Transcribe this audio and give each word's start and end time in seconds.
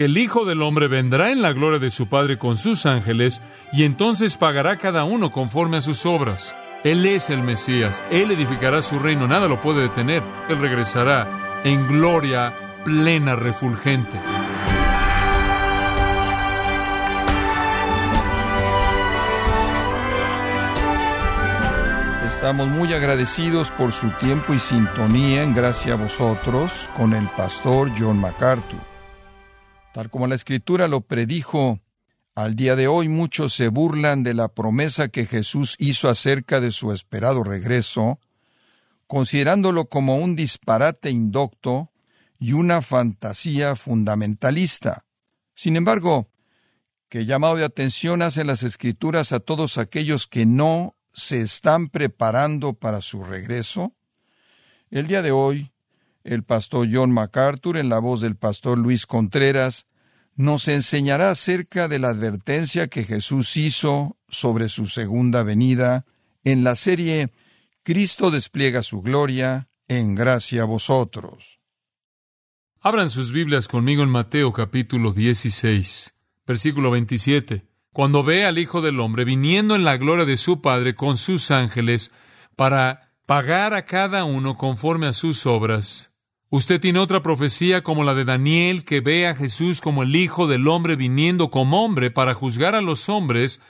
El 0.00 0.16
Hijo 0.16 0.44
del 0.44 0.62
Hombre 0.62 0.86
vendrá 0.86 1.32
en 1.32 1.42
la 1.42 1.52
gloria 1.52 1.80
de 1.80 1.90
su 1.90 2.06
Padre 2.06 2.38
con 2.38 2.56
sus 2.56 2.86
ángeles, 2.86 3.42
y 3.72 3.82
entonces 3.82 4.36
pagará 4.36 4.78
cada 4.78 5.02
uno 5.02 5.32
conforme 5.32 5.78
a 5.78 5.80
sus 5.80 6.06
obras. 6.06 6.54
Él 6.84 7.04
es 7.04 7.30
el 7.30 7.42
Mesías, 7.42 8.00
Él 8.12 8.30
edificará 8.30 8.80
su 8.80 9.00
reino, 9.00 9.26
nada 9.26 9.48
lo 9.48 9.60
puede 9.60 9.82
detener. 9.82 10.22
Él 10.48 10.60
regresará 10.60 11.60
en 11.64 11.88
gloria 11.88 12.54
plena, 12.84 13.34
refulgente. 13.34 14.16
Estamos 22.28 22.68
muy 22.68 22.92
agradecidos 22.92 23.72
por 23.72 23.90
su 23.90 24.10
tiempo 24.10 24.54
y 24.54 24.60
sintonía 24.60 25.42
en 25.42 25.56
gracia 25.56 25.94
a 25.94 25.96
vosotros 25.96 26.88
con 26.94 27.14
el 27.14 27.26
pastor 27.30 27.90
John 27.98 28.20
MacArthur. 28.20 28.87
Tal 29.98 30.10
como 30.10 30.28
la 30.28 30.36
escritura 30.36 30.86
lo 30.86 31.00
predijo, 31.00 31.80
al 32.36 32.54
día 32.54 32.76
de 32.76 32.86
hoy 32.86 33.08
muchos 33.08 33.52
se 33.52 33.66
burlan 33.66 34.22
de 34.22 34.32
la 34.32 34.46
promesa 34.46 35.08
que 35.08 35.26
Jesús 35.26 35.74
hizo 35.80 36.08
acerca 36.08 36.60
de 36.60 36.70
su 36.70 36.92
esperado 36.92 37.42
regreso, 37.42 38.20
considerándolo 39.08 39.86
como 39.86 40.18
un 40.18 40.36
disparate 40.36 41.10
indocto 41.10 41.90
y 42.38 42.52
una 42.52 42.80
fantasía 42.80 43.74
fundamentalista. 43.74 45.04
Sin 45.52 45.74
embargo, 45.74 46.28
¿qué 47.08 47.26
llamado 47.26 47.56
de 47.56 47.64
atención 47.64 48.22
hacen 48.22 48.46
las 48.46 48.62
escrituras 48.62 49.32
a 49.32 49.40
todos 49.40 49.78
aquellos 49.78 50.28
que 50.28 50.46
no 50.46 50.94
se 51.12 51.40
están 51.40 51.88
preparando 51.88 52.74
para 52.74 53.00
su 53.00 53.24
regreso? 53.24 53.92
El 54.92 55.08
día 55.08 55.22
de 55.22 55.32
hoy, 55.32 55.72
el 56.22 56.44
pastor 56.44 56.86
John 56.88 57.10
MacArthur, 57.10 57.78
en 57.78 57.88
la 57.88 57.98
voz 57.98 58.20
del 58.20 58.36
pastor 58.36 58.78
Luis 58.78 59.04
Contreras, 59.04 59.87
nos 60.38 60.68
enseñará 60.68 61.30
acerca 61.30 61.88
de 61.88 61.98
la 61.98 62.08
advertencia 62.08 62.86
que 62.86 63.04
Jesús 63.04 63.56
hizo 63.56 64.16
sobre 64.28 64.68
su 64.68 64.86
segunda 64.86 65.42
venida 65.42 66.06
en 66.44 66.64
la 66.64 66.76
serie 66.76 67.30
Cristo 67.82 68.30
despliega 68.30 68.82
su 68.82 69.02
gloria 69.02 69.68
en 69.88 70.14
gracia 70.14 70.62
a 70.62 70.64
vosotros. 70.64 71.58
Abran 72.80 73.10
sus 73.10 73.32
Biblias 73.32 73.66
conmigo 73.66 74.04
en 74.04 74.10
Mateo 74.10 74.52
capítulo 74.52 75.12
16, 75.12 76.14
versículo 76.46 76.92
27 76.92 77.68
cuando 77.92 78.22
ve 78.22 78.44
al 78.44 78.58
Hijo 78.58 78.80
del 78.80 79.00
Hombre 79.00 79.24
viniendo 79.24 79.74
en 79.74 79.82
la 79.82 79.96
gloria 79.96 80.24
de 80.24 80.36
su 80.36 80.62
Padre 80.62 80.94
con 80.94 81.16
sus 81.16 81.50
ángeles 81.50 82.12
para 82.54 83.10
pagar 83.26 83.74
a 83.74 83.84
cada 83.84 84.24
uno 84.24 84.56
conforme 84.56 85.08
a 85.08 85.12
sus 85.12 85.46
obras. 85.46 86.12
Usted 86.50 86.80
tiene 86.80 86.98
otra 86.98 87.22
profecía 87.22 87.82
como 87.82 88.04
la 88.04 88.14
de 88.14 88.24
Daniel 88.24 88.84
que 88.84 89.00
ve 89.00 89.26
a 89.26 89.34
Jesús 89.34 89.80
como 89.80 90.02
el 90.02 90.16
Hijo 90.16 90.46
del 90.46 90.66
Hombre 90.68 90.96
viniendo 90.96 91.50
como 91.50 91.84
hombre 91.84 92.10
para 92.10 92.34
juzgar 92.34 92.74
a 92.74 92.80
los 92.80 93.08
hombres 93.08 93.60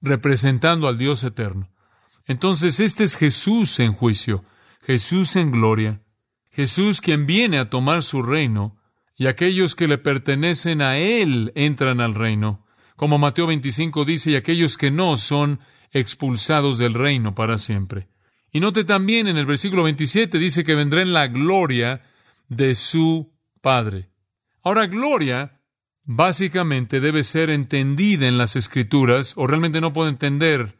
representando 0.00 0.88
al 0.88 0.98
Dios 0.98 1.24
eterno. 1.24 1.70
Entonces 2.26 2.80
este 2.80 3.04
es 3.04 3.16
Jesús 3.16 3.80
en 3.80 3.92
juicio, 3.92 4.44
Jesús 4.82 5.36
en 5.36 5.50
gloria, 5.50 6.02
Jesús 6.50 7.00
quien 7.00 7.26
viene 7.26 7.58
a 7.58 7.70
tomar 7.70 8.02
su 8.02 8.22
reino, 8.22 8.76
y 9.16 9.28
aquellos 9.28 9.74
que 9.74 9.88
le 9.88 9.96
pertenecen 9.96 10.82
a 10.82 10.98
Él 10.98 11.52
entran 11.54 12.00
al 12.00 12.14
reino 12.14 12.66
como 12.96 13.18
Mateo 13.18 13.46
25 13.46 14.04
dice, 14.06 14.30
y 14.32 14.36
aquellos 14.36 14.76
que 14.78 14.90
no 14.90 15.16
son 15.16 15.60
expulsados 15.92 16.78
del 16.78 16.94
reino 16.94 17.34
para 17.34 17.58
siempre. 17.58 18.08
Y 18.50 18.60
note 18.60 18.84
también 18.84 19.28
en 19.28 19.36
el 19.36 19.44
versículo 19.44 19.82
27 19.82 20.38
dice 20.38 20.64
que 20.64 20.74
vendrá 20.74 21.02
en 21.02 21.12
la 21.12 21.28
gloria 21.28 22.02
de 22.48 22.74
su 22.74 23.32
Padre. 23.60 24.10
Ahora, 24.62 24.86
gloria 24.86 25.60
básicamente 26.04 27.00
debe 27.00 27.22
ser 27.22 27.50
entendida 27.50 28.28
en 28.28 28.38
las 28.38 28.56
escrituras, 28.56 29.34
o 29.36 29.46
realmente 29.46 29.80
no 29.80 29.92
puedo 29.92 30.08
entender 30.08 30.78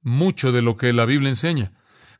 mucho 0.00 0.52
de 0.52 0.62
lo 0.62 0.76
que 0.76 0.92
la 0.92 1.04
Biblia 1.04 1.28
enseña. 1.28 1.72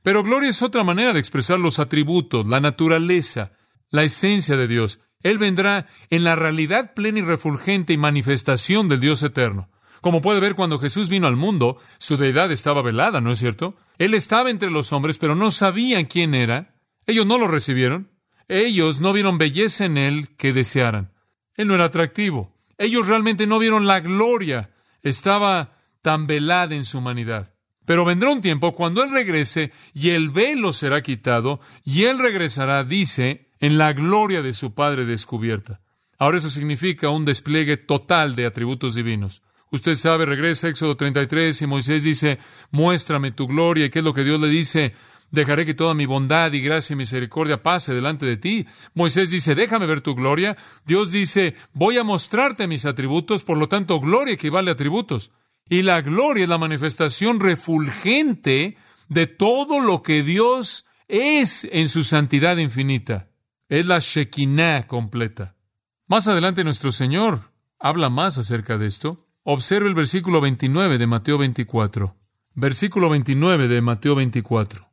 Pero 0.02 0.22
gloria 0.22 0.48
es 0.48 0.62
otra 0.62 0.84
manera 0.84 1.12
de 1.12 1.20
expresar 1.20 1.58
los 1.58 1.78
atributos, 1.78 2.46
la 2.46 2.60
naturaleza, 2.60 3.52
la 3.90 4.02
esencia 4.02 4.56
de 4.56 4.68
Dios. 4.68 5.00
Él 5.22 5.38
vendrá 5.38 5.86
en 6.10 6.24
la 6.24 6.36
realidad 6.36 6.94
plena 6.94 7.20
y 7.20 7.22
refulgente 7.22 7.92
y 7.92 7.98
manifestación 7.98 8.88
del 8.88 9.00
Dios 9.00 9.22
eterno. 9.22 9.70
Como 10.00 10.20
puede 10.20 10.40
ver, 10.40 10.54
cuando 10.54 10.78
Jesús 10.78 11.08
vino 11.08 11.26
al 11.26 11.36
mundo, 11.36 11.78
su 11.98 12.16
deidad 12.16 12.52
estaba 12.52 12.82
velada, 12.82 13.20
¿no 13.20 13.32
es 13.32 13.40
cierto? 13.40 13.76
Él 13.98 14.14
estaba 14.14 14.50
entre 14.50 14.70
los 14.70 14.92
hombres, 14.92 15.18
pero 15.18 15.34
no 15.34 15.50
sabían 15.50 16.04
quién 16.04 16.34
era. 16.34 16.74
Ellos 17.06 17.26
no 17.26 17.38
lo 17.38 17.48
recibieron. 17.48 18.10
Ellos 18.48 19.00
no 19.00 19.12
vieron 19.12 19.38
belleza 19.38 19.84
en 19.84 19.98
él 19.98 20.30
que 20.36 20.52
desearan. 20.52 21.12
Él 21.54 21.68
no 21.68 21.74
era 21.74 21.84
atractivo. 21.84 22.54
Ellos 22.78 23.06
realmente 23.06 23.46
no 23.46 23.58
vieron 23.58 23.86
la 23.86 24.00
gloria. 24.00 24.70
Estaba 25.02 25.76
tan 26.02 26.26
velada 26.26 26.74
en 26.74 26.84
su 26.84 26.98
humanidad. 26.98 27.54
Pero 27.84 28.04
vendrá 28.04 28.30
un 28.30 28.40
tiempo 28.40 28.74
cuando 28.74 29.02
Él 29.02 29.10
regrese 29.10 29.72
y 29.94 30.10
el 30.10 30.30
velo 30.30 30.72
será 30.72 31.02
quitado 31.02 31.60
y 31.84 32.04
Él 32.04 32.18
regresará, 32.18 32.84
dice, 32.84 33.50
en 33.60 33.78
la 33.78 33.92
gloria 33.92 34.42
de 34.42 34.52
su 34.52 34.74
Padre 34.74 35.04
descubierta. 35.04 35.80
Ahora 36.18 36.38
eso 36.38 36.50
significa 36.50 37.10
un 37.10 37.24
despliegue 37.24 37.76
total 37.76 38.34
de 38.34 38.46
atributos 38.46 38.94
divinos. 38.94 39.42
Usted 39.70 39.94
sabe, 39.94 40.24
regresa 40.24 40.66
a 40.66 40.70
Éxodo 40.70 40.96
33 40.96 41.62
y 41.62 41.66
Moisés 41.66 42.02
dice, 42.02 42.38
muéstrame 42.70 43.32
tu 43.32 43.46
gloria. 43.46 43.86
¿Y 43.86 43.90
qué 43.90 43.98
es 43.98 44.04
lo 44.04 44.14
que 44.14 44.24
Dios 44.24 44.40
le 44.40 44.48
dice? 44.48 44.94
Dejaré 45.30 45.66
que 45.66 45.74
toda 45.74 45.94
mi 45.94 46.06
bondad 46.06 46.52
y 46.52 46.60
gracia 46.60 46.94
y 46.94 46.96
misericordia 46.96 47.62
pase 47.62 47.92
delante 47.92 48.24
de 48.24 48.38
ti. 48.38 48.66
Moisés 48.94 49.30
dice, 49.30 49.54
déjame 49.54 49.86
ver 49.86 50.00
tu 50.00 50.14
gloria. 50.14 50.56
Dios 50.86 51.12
dice, 51.12 51.54
voy 51.72 51.98
a 51.98 52.04
mostrarte 52.04 52.66
mis 52.66 52.86
atributos, 52.86 53.44
por 53.44 53.58
lo 53.58 53.68
tanto, 53.68 54.00
gloria 54.00 54.34
equivale 54.34 54.70
a 54.70 54.74
atributos. 54.74 55.32
Y 55.68 55.82
la 55.82 56.00
gloria 56.00 56.44
es 56.44 56.48
la 56.48 56.56
manifestación 56.56 57.40
refulgente 57.40 58.76
de 59.08 59.26
todo 59.26 59.80
lo 59.80 60.02
que 60.02 60.22
Dios 60.22 60.86
es 61.08 61.68
en 61.70 61.88
su 61.88 62.04
santidad 62.04 62.56
infinita. 62.56 63.28
Es 63.68 63.86
la 63.86 63.98
Shekinah 63.98 64.86
completa. 64.86 65.56
Más 66.06 66.26
adelante 66.26 66.64
nuestro 66.64 66.90
Señor 66.90 67.52
habla 67.78 68.08
más 68.08 68.38
acerca 68.38 68.78
de 68.78 68.86
esto. 68.86 69.26
Observe 69.42 69.88
el 69.88 69.94
versículo 69.94 70.40
29 70.40 70.96
de 70.96 71.06
Mateo 71.06 71.36
24. 71.36 72.16
Versículo 72.54 73.10
29 73.10 73.68
de 73.68 73.80
Mateo 73.82 74.14
24. 74.14 74.87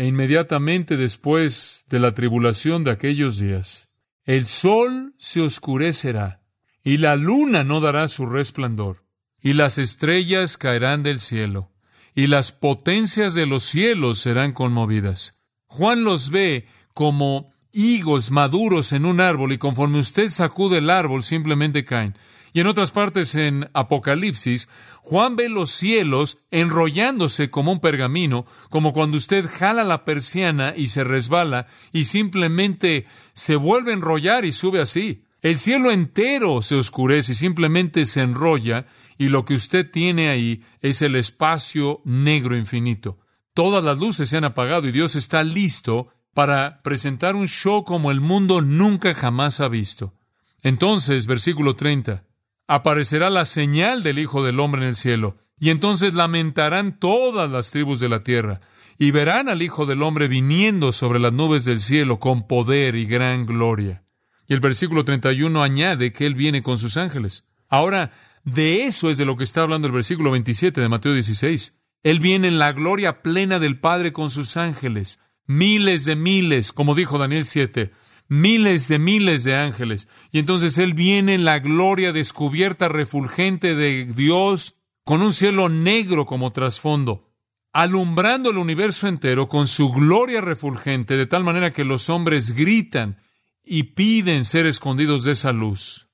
E 0.00 0.06
inmediatamente 0.06 0.96
después 0.96 1.84
de 1.90 1.98
la 1.98 2.12
tribulación 2.14 2.84
de 2.84 2.90
aquellos 2.90 3.38
días, 3.38 3.90
el 4.24 4.46
sol 4.46 5.14
se 5.18 5.42
oscurecerá, 5.42 6.40
y 6.82 6.96
la 6.96 7.16
luna 7.16 7.64
no 7.64 7.82
dará 7.82 8.08
su 8.08 8.24
resplandor, 8.24 9.04
y 9.42 9.52
las 9.52 9.76
estrellas 9.76 10.56
caerán 10.56 11.02
del 11.02 11.20
cielo, 11.20 11.70
y 12.14 12.28
las 12.28 12.50
potencias 12.50 13.34
de 13.34 13.44
los 13.44 13.62
cielos 13.62 14.20
serán 14.20 14.54
conmovidas. 14.54 15.44
Juan 15.66 16.02
los 16.02 16.30
ve 16.30 16.66
como 16.94 17.52
higos 17.70 18.30
maduros 18.30 18.92
en 18.92 19.04
un 19.04 19.20
árbol 19.20 19.52
y 19.52 19.58
conforme 19.58 19.98
usted 19.98 20.30
sacude 20.30 20.78
el 20.78 20.88
árbol 20.88 21.24
simplemente 21.24 21.84
caen. 21.84 22.16
Y 22.52 22.60
en 22.60 22.66
otras 22.66 22.90
partes 22.90 23.34
en 23.34 23.70
Apocalipsis, 23.74 24.68
Juan 25.02 25.36
ve 25.36 25.48
los 25.48 25.70
cielos 25.70 26.38
enrollándose 26.50 27.50
como 27.50 27.72
un 27.72 27.80
pergamino, 27.80 28.44
como 28.70 28.92
cuando 28.92 29.16
usted 29.16 29.46
jala 29.48 29.84
la 29.84 30.04
persiana 30.04 30.74
y 30.76 30.88
se 30.88 31.04
resbala 31.04 31.66
y 31.92 32.04
simplemente 32.04 33.06
se 33.32 33.56
vuelve 33.56 33.92
a 33.92 33.94
enrollar 33.94 34.44
y 34.44 34.52
sube 34.52 34.80
así. 34.80 35.24
El 35.42 35.56
cielo 35.56 35.90
entero 35.90 36.60
se 36.60 36.74
oscurece 36.76 37.32
y 37.32 37.34
simplemente 37.34 38.04
se 38.04 38.20
enrolla 38.20 38.86
y 39.16 39.28
lo 39.28 39.44
que 39.44 39.54
usted 39.54 39.90
tiene 39.90 40.28
ahí 40.28 40.62
es 40.80 41.02
el 41.02 41.16
espacio 41.16 42.02
negro 42.04 42.56
infinito. 42.56 43.18
Todas 43.54 43.82
las 43.82 43.98
luces 43.98 44.28
se 44.28 44.36
han 44.36 44.44
apagado 44.44 44.86
y 44.86 44.92
Dios 44.92 45.16
está 45.16 45.42
listo 45.44 46.08
para 46.34 46.78
presentar 46.82 47.36
un 47.36 47.48
show 47.48 47.84
como 47.84 48.10
el 48.10 48.20
mundo 48.20 48.60
nunca 48.60 49.14
jamás 49.14 49.60
ha 49.60 49.68
visto. 49.68 50.14
Entonces, 50.62 51.26
versículo 51.26 51.74
30, 51.74 52.24
aparecerá 52.70 53.30
la 53.30 53.46
señal 53.46 54.04
del 54.04 54.20
Hijo 54.20 54.44
del 54.44 54.60
Hombre 54.60 54.82
en 54.82 54.88
el 54.90 54.94
cielo, 54.94 55.36
y 55.58 55.70
entonces 55.70 56.14
lamentarán 56.14 57.00
todas 57.00 57.50
las 57.50 57.72
tribus 57.72 57.98
de 57.98 58.08
la 58.08 58.22
tierra, 58.22 58.60
y 58.96 59.10
verán 59.10 59.48
al 59.48 59.60
Hijo 59.60 59.86
del 59.86 60.04
Hombre 60.04 60.28
viniendo 60.28 60.92
sobre 60.92 61.18
las 61.18 61.32
nubes 61.32 61.64
del 61.64 61.80
cielo 61.80 62.20
con 62.20 62.46
poder 62.46 62.94
y 62.94 63.06
gran 63.06 63.44
gloria. 63.44 64.04
Y 64.46 64.54
el 64.54 64.60
versículo 64.60 65.04
31 65.04 65.60
añade 65.60 66.12
que 66.12 66.26
Él 66.26 66.36
viene 66.36 66.62
con 66.62 66.78
sus 66.78 66.96
ángeles. 66.96 67.42
Ahora, 67.68 68.12
de 68.44 68.84
eso 68.84 69.10
es 69.10 69.18
de 69.18 69.24
lo 69.24 69.36
que 69.36 69.42
está 69.44 69.62
hablando 69.62 69.88
el 69.88 69.92
versículo 69.92 70.30
27 70.30 70.80
de 70.80 70.88
Mateo 70.88 71.12
16. 71.12 71.76
Él 72.04 72.20
viene 72.20 72.46
en 72.46 72.60
la 72.60 72.72
gloria 72.72 73.20
plena 73.20 73.58
del 73.58 73.80
Padre 73.80 74.12
con 74.12 74.30
sus 74.30 74.56
ángeles, 74.56 75.18
miles 75.44 76.04
de 76.04 76.14
miles, 76.14 76.72
como 76.72 76.94
dijo 76.94 77.18
Daniel 77.18 77.44
7, 77.44 77.90
miles 78.30 78.88
de 78.88 78.98
miles 78.98 79.44
de 79.44 79.56
ángeles. 79.56 80.08
Y 80.30 80.38
entonces 80.38 80.78
Él 80.78 80.94
viene 80.94 81.34
en 81.34 81.44
la 81.44 81.58
gloria 81.58 82.12
descubierta, 82.12 82.88
refulgente 82.88 83.74
de 83.74 84.06
Dios, 84.06 84.76
con 85.04 85.20
un 85.20 85.32
cielo 85.32 85.68
negro 85.68 86.24
como 86.24 86.52
trasfondo, 86.52 87.28
alumbrando 87.72 88.50
el 88.50 88.58
universo 88.58 89.08
entero 89.08 89.48
con 89.48 89.66
su 89.66 89.90
gloria 89.90 90.40
refulgente, 90.40 91.16
de 91.16 91.26
tal 91.26 91.42
manera 91.42 91.72
que 91.72 91.84
los 91.84 92.08
hombres 92.08 92.52
gritan 92.52 93.18
y 93.64 93.82
piden 93.82 94.44
ser 94.44 94.66
escondidos 94.66 95.24
de 95.24 95.32
esa 95.32 95.52
luz. 95.52 96.06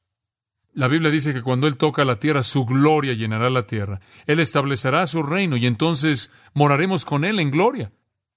La 0.73 0.89
Biblia 0.89 1.11
dice 1.11 1.35
que 1.35 1.43
cuando 1.43 1.67
Él 1.67 1.77
toca 1.77 2.05
la 2.07 2.17
tierra, 2.17 2.43
su 2.43 2.65
gloria 2.65 3.13
llenará 3.13 3.51
la 3.51 3.67
tierra. 3.67 4.01
Él 4.27 4.41
establecerá 4.41 5.07
su 5.07 5.23
reino 5.23 5.57
y 5.57 5.67
entonces 5.67 6.33
moraremos 6.55 7.05
con 7.05 7.25
Él 7.25 7.41
en 7.41 7.51
gloria. 7.51 7.93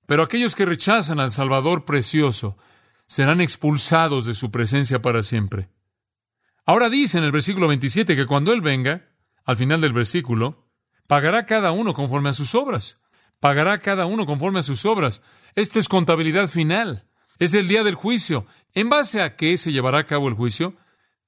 Pero 0.06 0.24
aquellos 0.24 0.56
que 0.56 0.66
rechazan 0.66 1.20
al 1.20 1.32
Salvador 1.32 1.86
precioso 1.86 2.58
serán 3.10 3.42
expulsados 3.42 4.26
de 4.26 4.36
su 4.36 4.52
presencia 4.52 5.02
para 5.02 5.24
siempre. 5.24 5.68
Ahora 6.64 6.90
dice 6.90 7.18
en 7.18 7.24
el 7.24 7.32
versículo 7.32 7.68
27 7.68 8.16
que 8.16 8.28
cuando 8.28 8.54
Él 8.54 8.62
venga, 8.62 9.10
al 9.46 9.58
final 9.58 9.82
del 9.82 9.94
versículo, 9.94 10.70
pagará 11.08 11.48
cada 11.48 11.72
uno 11.72 11.96
conforme 11.96 12.30
a 12.30 12.34
sus 12.34 12.54
obras. 12.54 13.02
Pagará 13.40 13.80
cada 13.80 14.06
uno 14.06 14.28
conforme 14.28 14.60
a 14.60 14.64
sus 14.64 14.86
obras. 14.86 15.24
Esta 15.56 15.80
es 15.80 15.88
contabilidad 15.88 16.48
final. 16.48 17.08
Es 17.40 17.56
el 17.56 17.68
día 17.68 17.84
del 17.84 17.96
juicio. 17.96 18.46
¿En 18.76 18.90
base 18.90 19.24
a 19.24 19.36
qué 19.36 19.58
se 19.58 19.72
llevará 19.72 19.98
a 19.98 20.06
cabo 20.06 20.28
el 20.28 20.36
juicio? 20.36 20.76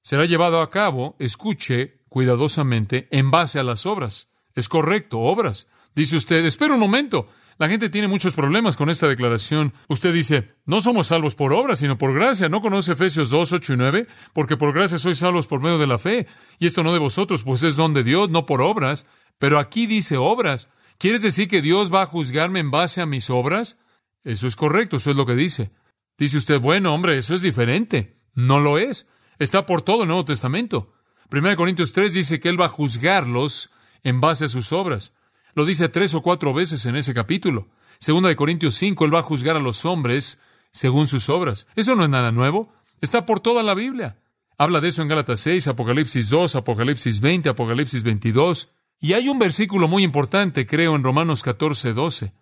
Será 0.02 0.24
llevado 0.24 0.60
a 0.60 0.70
cabo, 0.70 1.16
escuche 1.18 2.04
cuidadosamente, 2.08 3.08
en 3.10 3.32
base 3.32 3.58
a 3.58 3.64
las 3.64 3.86
obras. 3.86 4.28
Es 4.54 4.68
correcto, 4.68 5.18
obras. 5.18 5.66
Dice 5.96 6.16
usted, 6.16 6.44
espera 6.44 6.74
un 6.74 6.80
momento. 6.80 7.26
La 7.58 7.68
gente 7.68 7.90
tiene 7.90 8.08
muchos 8.08 8.34
problemas 8.34 8.76
con 8.76 8.90
esta 8.90 9.08
declaración. 9.08 9.72
Usted 9.88 10.12
dice, 10.12 10.54
no 10.64 10.80
somos 10.80 11.08
salvos 11.08 11.34
por 11.34 11.52
obra, 11.52 11.76
sino 11.76 11.98
por 11.98 12.14
gracia. 12.14 12.48
¿No 12.48 12.60
conoce 12.60 12.92
Efesios 12.92 13.30
2, 13.30 13.52
8 13.52 13.72
y 13.74 13.76
9? 13.76 14.06
Porque 14.32 14.56
por 14.56 14.72
gracia 14.72 14.98
sois 14.98 15.18
salvos 15.18 15.46
por 15.46 15.60
medio 15.60 15.78
de 15.78 15.86
la 15.86 15.98
fe. 15.98 16.26
Y 16.58 16.66
esto 16.66 16.82
no 16.82 16.92
de 16.92 16.98
vosotros, 16.98 17.44
pues 17.44 17.62
es 17.62 17.76
don 17.76 17.94
de 17.94 18.02
Dios, 18.02 18.30
no 18.30 18.46
por 18.46 18.62
obras. 18.62 19.06
Pero 19.38 19.58
aquí 19.58 19.86
dice 19.86 20.16
obras. 20.16 20.68
¿Quieres 20.98 21.22
decir 21.22 21.48
que 21.48 21.62
Dios 21.62 21.92
va 21.92 22.02
a 22.02 22.06
juzgarme 22.06 22.60
en 22.60 22.70
base 22.70 23.00
a 23.00 23.06
mis 23.06 23.28
obras? 23.30 23.78
Eso 24.24 24.46
es 24.46 24.56
correcto, 24.56 24.96
eso 24.96 25.10
es 25.10 25.16
lo 25.16 25.26
que 25.26 25.34
dice. 25.34 25.70
Dice 26.16 26.38
usted, 26.38 26.60
bueno, 26.60 26.94
hombre, 26.94 27.16
eso 27.16 27.34
es 27.34 27.42
diferente. 27.42 28.16
No 28.34 28.60
lo 28.60 28.78
es. 28.78 29.08
Está 29.38 29.66
por 29.66 29.82
todo 29.82 30.02
el 30.02 30.08
Nuevo 30.08 30.24
Testamento. 30.24 30.92
1 31.30 31.56
Corintios 31.56 31.92
3 31.92 32.12
dice 32.12 32.40
que 32.40 32.48
Él 32.48 32.60
va 32.60 32.66
a 32.66 32.68
juzgarlos 32.68 33.70
en 34.04 34.20
base 34.20 34.44
a 34.44 34.48
sus 34.48 34.72
obras. 34.72 35.14
Lo 35.54 35.64
dice 35.64 35.88
tres 35.88 36.14
o 36.14 36.22
cuatro 36.22 36.54
veces 36.54 36.86
en 36.86 36.96
ese 36.96 37.14
capítulo. 37.14 37.68
Segunda 37.98 38.28
de 38.28 38.36
Corintios 38.36 38.74
5, 38.74 39.04
Él 39.04 39.14
va 39.14 39.20
a 39.20 39.22
juzgar 39.22 39.56
a 39.56 39.60
los 39.60 39.84
hombres 39.84 40.40
según 40.70 41.06
sus 41.06 41.28
obras. 41.28 41.66
Eso 41.76 41.94
no 41.94 42.04
es 42.04 42.10
nada 42.10 42.32
nuevo. 42.32 42.72
Está 43.00 43.26
por 43.26 43.40
toda 43.40 43.62
la 43.62 43.74
Biblia. 43.74 44.18
Habla 44.58 44.80
de 44.80 44.88
eso 44.88 45.02
en 45.02 45.08
Gálatas 45.08 45.40
6, 45.40 45.68
Apocalipsis 45.68 46.28
2, 46.28 46.56
Apocalipsis 46.56 47.20
20, 47.20 47.48
Apocalipsis 47.48 48.02
22. 48.02 48.72
Y 49.00 49.14
hay 49.14 49.28
un 49.28 49.38
versículo 49.38 49.88
muy 49.88 50.04
importante, 50.04 50.66
creo, 50.66 50.94
en 50.94 51.02
Romanos 51.02 51.42
14, 51.42 51.92
12. 51.92 52.32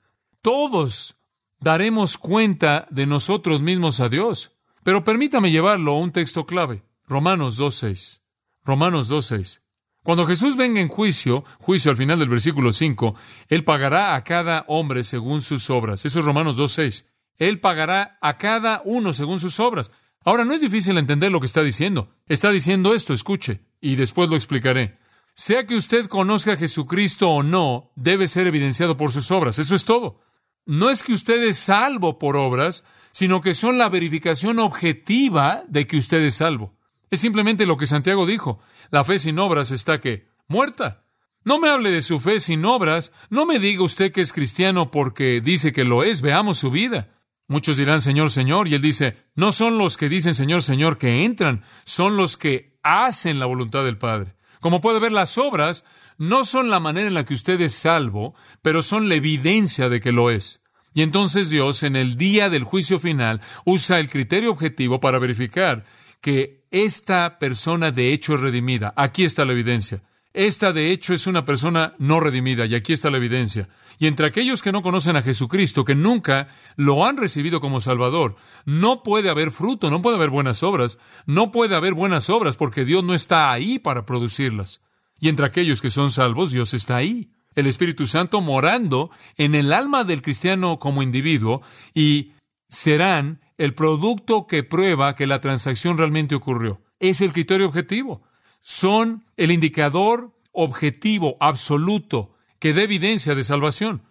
Todos 0.43 1.17
daremos 1.61 2.19
cuenta 2.19 2.87
de 2.91 3.06
nosotros 3.06 3.61
mismos 3.61 4.01
a 4.01 4.09
Dios. 4.09 4.53
Pero 4.83 5.05
permítame 5.05 5.51
llevarlo 5.51 5.93
a 5.93 5.99
un 5.99 6.13
texto 6.13 6.47
clave. 6.47 6.83
Romanos 7.06 7.59
2.6. 7.59 8.21
Romanos 8.65 9.11
2.6. 9.11 9.61
Cuando 10.02 10.25
Jesús 10.25 10.56
venga 10.56 10.81
en 10.81 10.88
juicio, 10.88 11.44
juicio 11.58 11.91
al 11.91 11.97
final 11.97 12.19
del 12.19 12.29
versículo 12.29 12.73
5, 12.73 13.14
Él 13.49 13.64
pagará 13.64 14.14
a 14.14 14.25
cada 14.25 14.64
hombre 14.69 15.05
según 15.05 15.43
sus 15.43 15.69
obras. 15.69 16.05
Eso 16.06 16.20
es 16.20 16.25
Romanos 16.25 16.58
2.6. 16.58 17.05
Él 17.37 17.61
pagará 17.61 18.19
a 18.20 18.38
cada 18.38 18.82
uno 18.85 19.12
según 19.12 19.41
sus 19.41 19.61
obras. 19.61 19.91
Ahora, 20.25 20.44
no 20.44 20.52
es 20.52 20.61
difícil 20.61 20.99
entender 20.99 21.32
lo 21.32 21.41
que 21.41 21.47
está 21.47 21.62
diciendo. 21.62 22.11
Está 22.26 22.50
diciendo 22.50 22.94
esto, 22.94 23.12
escuche, 23.14 23.61
y 23.81 23.97
después 23.97 24.29
lo 24.29 24.37
explicaré. 24.37 24.99
Sea 25.35 25.67
que 25.67 25.75
usted 25.75 26.06
conozca 26.06 26.53
a 26.53 26.56
Jesucristo 26.56 27.31
o 27.31 27.43
no, 27.43 27.93
debe 27.96 28.29
ser 28.29 28.46
evidenciado 28.46 28.96
por 28.96 29.12
sus 29.12 29.31
obras. 29.31 29.58
Eso 29.58 29.75
es 29.75 29.85
todo. 29.85 30.20
No 30.67 30.91
es 30.91 31.03
que 31.03 31.12
usted 31.12 31.43
es 31.43 31.56
salvo 31.56 32.19
por 32.19 32.37
obras, 32.37 32.85
sino 33.12 33.41
que 33.41 33.55
son 33.55 33.79
la 33.79 33.88
verificación 33.88 34.58
objetiva 34.58 35.64
de 35.69 35.87
que 35.87 35.96
usted 35.96 36.20
es 36.20 36.37
salvo. 36.37 36.75
Es 37.11 37.21
simplemente 37.21 37.67
lo 37.67 37.77
que 37.77 37.87
Santiago 37.87 38.27
dijo. 38.27 38.61
La 38.91 39.05
fe 39.05 39.19
sin 39.19 39.39
obras 39.39 39.71
está 39.71 40.01
que 40.01 40.29
muerta. 40.47 41.05
No 41.43 41.59
me 41.59 41.71
hable 41.71 41.91
de 41.91 42.03
su 42.03 42.21
fe 42.21 42.39
sin 42.39 42.65
obras, 42.65 43.12
no 43.31 43.47
me 43.47 43.59
diga 43.59 43.83
usted 43.83 44.12
que 44.12 44.21
es 44.21 44.33
cristiano 44.33 44.91
porque 44.91 45.41
dice 45.41 45.73
que 45.73 45.85
lo 45.85 46.05
es, 46.05 46.21
veamos 46.21 46.59
su 46.59 46.71
vida. 46.71 47.09
Muchos 47.49 47.79
dirán 47.79 48.01
Señor, 48.01 48.31
Señor, 48.31 48.69
y 48.69 48.75
él 48.75 48.83
dice, 48.83 49.17
no 49.35 49.51
son 49.51 49.79
los 49.79 49.97
que 49.97 50.09
dicen 50.09 50.35
Señor, 50.35 50.62
Señor 50.62 50.99
que 50.99 51.25
entran, 51.25 51.65
son 51.85 52.17
los 52.17 52.37
que 52.37 52.79
hacen 52.83 53.39
la 53.39 53.47
voluntad 53.47 53.85
del 53.85 53.99
Padre. 53.99 54.37
Como 54.61 54.83
puede 54.83 55.01
ver, 55.01 55.13
las 55.13 55.39
obras 55.39 55.85
no 56.19 56.45
son 56.45 56.69
la 56.69 56.79
manera 56.79 57.09
en 57.09 57.15
la 57.15 57.25
que 57.25 57.35
usted 57.35 57.59
es 57.63 57.73
salvo, 57.73 58.35
pero 58.61 58.83
son 58.83 59.09
la 59.09 59.15
evidencia 59.15 59.89
de 59.89 60.01
que 60.01 60.13
lo 60.13 60.31
es. 60.31 60.63
Y 60.93 61.03
entonces 61.03 61.49
Dios, 61.49 61.83
en 61.83 61.97
el 61.97 62.17
día 62.17 62.51
del 62.51 62.65
juicio 62.65 62.99
final, 62.99 63.41
usa 63.65 63.99
el 63.99 64.11
criterio 64.11 64.51
objetivo 64.51 65.01
para 65.01 65.19
verificar 65.19 65.85
que 66.21 66.60
esta 66.70 67.38
persona 67.38 67.90
de 67.90 68.12
hecho 68.12 68.34
es 68.34 68.40
redimida. 68.40 68.93
Aquí 68.96 69.25
está 69.25 69.44
la 69.44 69.52
evidencia. 69.52 70.02
Esta 70.32 70.72
de 70.72 70.93
hecho 70.93 71.12
es 71.12 71.26
una 71.26 71.44
persona 71.44 71.94
no 71.99 72.20
redimida 72.20 72.64
y 72.64 72.76
aquí 72.76 72.93
está 72.93 73.11
la 73.11 73.17
evidencia. 73.17 73.69
Y 73.99 74.06
entre 74.06 74.26
aquellos 74.26 74.62
que 74.62 74.70
no 74.70 74.81
conocen 74.81 75.17
a 75.17 75.22
Jesucristo, 75.22 75.84
que 75.84 75.96
nunca 75.96 76.49
lo 76.76 77.05
han 77.05 77.17
recibido 77.17 77.61
como 77.61 77.81
Salvador, 77.81 78.37
no 78.64 79.02
puede 79.02 79.28
haber 79.28 79.50
fruto, 79.50 79.90
no 79.90 80.02
puede 80.02 80.17
haber 80.17 80.31
buenas 80.31 80.62
obras, 80.62 80.99
no 81.26 81.50
puede 81.50 81.75
haber 81.75 81.94
buenas 81.94 82.31
obras 82.31 82.56
porque 82.56 82.84
Dios 82.84 83.02
no 83.02 83.14
está 83.14 83.50
ahí 83.50 83.81
para 83.81 84.06
producirlas. 84.06 84.81
Y 85.19 85.28
entre 85.28 85.46
aquellos 85.46 85.82
que 85.82 85.90
son 85.90 86.12
salvos, 86.12 86.52
Dios 86.52 86.75
está 86.75 86.96
ahí 86.96 87.31
el 87.55 87.67
Espíritu 87.67 88.06
Santo 88.06 88.40
morando 88.40 89.11
en 89.37 89.55
el 89.55 89.72
alma 89.72 90.05
del 90.05 90.22
cristiano 90.22 90.78
como 90.78 91.02
individuo 91.02 91.62
y 91.94 92.32
serán 92.69 93.40
el 93.61 93.75
producto 93.75 94.47
que 94.47 94.65
prueba 94.65 95.15
que 95.15 95.27
la 95.27 95.43
transacción 95.43 95.99
realmente 95.99 96.35
ocurrió. 96.35 96.81
Es 96.99 97.21
el 97.21 97.35
criterio 97.35 97.67
objetivo. 97.67 98.23
Son 98.62 99.27
el 99.37 99.51
indicador 99.51 100.35
objetivo, 100.53 101.37
absoluto, 101.41 102.35
que 102.59 102.73
da 102.73 102.81
evidencia 102.81 103.35
de 103.35 103.45
salvación. 103.45 104.03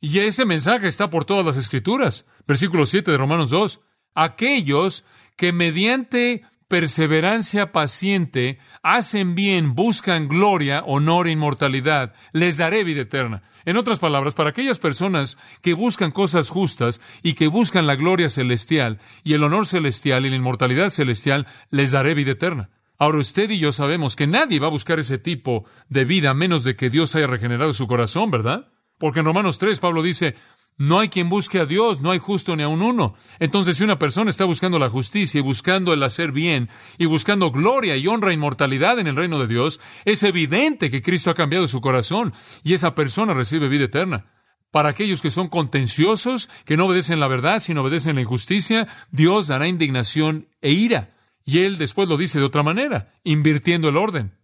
Y 0.00 0.20
ese 0.20 0.46
mensaje 0.46 0.88
está 0.88 1.10
por 1.10 1.26
todas 1.26 1.44
las 1.44 1.58
escrituras. 1.58 2.26
Versículo 2.48 2.86
7 2.86 3.10
de 3.10 3.18
Romanos 3.18 3.50
2. 3.50 3.80
Aquellos 4.14 5.04
que 5.36 5.52
mediante 5.52 6.46
perseverancia 6.68 7.72
paciente, 7.72 8.58
hacen 8.82 9.34
bien, 9.34 9.74
buscan 9.74 10.28
gloria, 10.28 10.82
honor 10.86 11.28
e 11.28 11.32
inmortalidad, 11.32 12.14
les 12.32 12.56
daré 12.56 12.84
vida 12.84 13.02
eterna. 13.02 13.42
En 13.64 13.76
otras 13.76 13.98
palabras, 13.98 14.34
para 14.34 14.50
aquellas 14.50 14.78
personas 14.78 15.38
que 15.62 15.74
buscan 15.74 16.10
cosas 16.10 16.50
justas 16.50 17.00
y 17.22 17.34
que 17.34 17.48
buscan 17.48 17.86
la 17.86 17.96
gloria 17.96 18.28
celestial 18.28 18.98
y 19.22 19.34
el 19.34 19.44
honor 19.44 19.66
celestial 19.66 20.26
y 20.26 20.30
la 20.30 20.36
inmortalidad 20.36 20.90
celestial, 20.90 21.46
les 21.70 21.92
daré 21.92 22.14
vida 22.14 22.32
eterna. 22.32 22.70
Ahora 22.98 23.18
usted 23.18 23.50
y 23.50 23.58
yo 23.58 23.72
sabemos 23.72 24.16
que 24.16 24.26
nadie 24.26 24.58
va 24.58 24.68
a 24.68 24.70
buscar 24.70 24.98
ese 24.98 25.18
tipo 25.18 25.66
de 25.88 26.04
vida 26.04 26.30
a 26.30 26.34
menos 26.34 26.64
de 26.64 26.76
que 26.76 26.90
Dios 26.90 27.14
haya 27.14 27.26
regenerado 27.26 27.72
su 27.72 27.86
corazón, 27.86 28.30
¿verdad? 28.30 28.72
Porque 28.98 29.20
en 29.20 29.26
Romanos 29.26 29.58
3 29.58 29.78
Pablo 29.80 30.02
dice, 30.02 30.34
no 30.78 31.00
hay 31.00 31.08
quien 31.08 31.28
busque 31.28 31.58
a 31.58 31.66
Dios, 31.66 32.00
no 32.00 32.10
hay 32.10 32.18
justo 32.18 32.54
ni 32.54 32.62
a 32.62 32.68
un 32.68 32.82
uno. 32.82 33.14
Entonces, 33.38 33.76
si 33.76 33.84
una 33.84 33.98
persona 33.98 34.30
está 34.30 34.44
buscando 34.44 34.78
la 34.78 34.90
justicia 34.90 35.38
y 35.38 35.42
buscando 35.42 35.92
el 35.92 36.02
hacer 36.02 36.32
bien 36.32 36.68
y 36.98 37.06
buscando 37.06 37.50
gloria 37.50 37.96
y 37.96 38.06
honra 38.06 38.30
e 38.30 38.34
inmortalidad 38.34 38.98
en 38.98 39.06
el 39.06 39.16
reino 39.16 39.38
de 39.38 39.46
Dios, 39.46 39.80
es 40.04 40.22
evidente 40.22 40.90
que 40.90 41.02
Cristo 41.02 41.30
ha 41.30 41.34
cambiado 41.34 41.66
su 41.66 41.80
corazón 41.80 42.34
y 42.62 42.74
esa 42.74 42.94
persona 42.94 43.32
recibe 43.32 43.68
vida 43.68 43.84
eterna. 43.84 44.26
Para 44.70 44.90
aquellos 44.90 45.22
que 45.22 45.30
son 45.30 45.48
contenciosos, 45.48 46.50
que 46.66 46.76
no 46.76 46.86
obedecen 46.86 47.20
la 47.20 47.28
verdad, 47.28 47.60
sino 47.60 47.80
obedecen 47.80 48.16
la 48.16 48.22
injusticia, 48.22 48.86
Dios 49.10 49.46
dará 49.46 49.68
indignación 49.68 50.48
e 50.60 50.72
ira. 50.72 51.14
Y 51.44 51.60
él 51.60 51.78
después 51.78 52.08
lo 52.08 52.16
dice 52.16 52.38
de 52.38 52.44
otra 52.44 52.62
manera, 52.62 53.14
invirtiendo 53.24 53.88
el 53.88 53.96
orden 53.96 54.36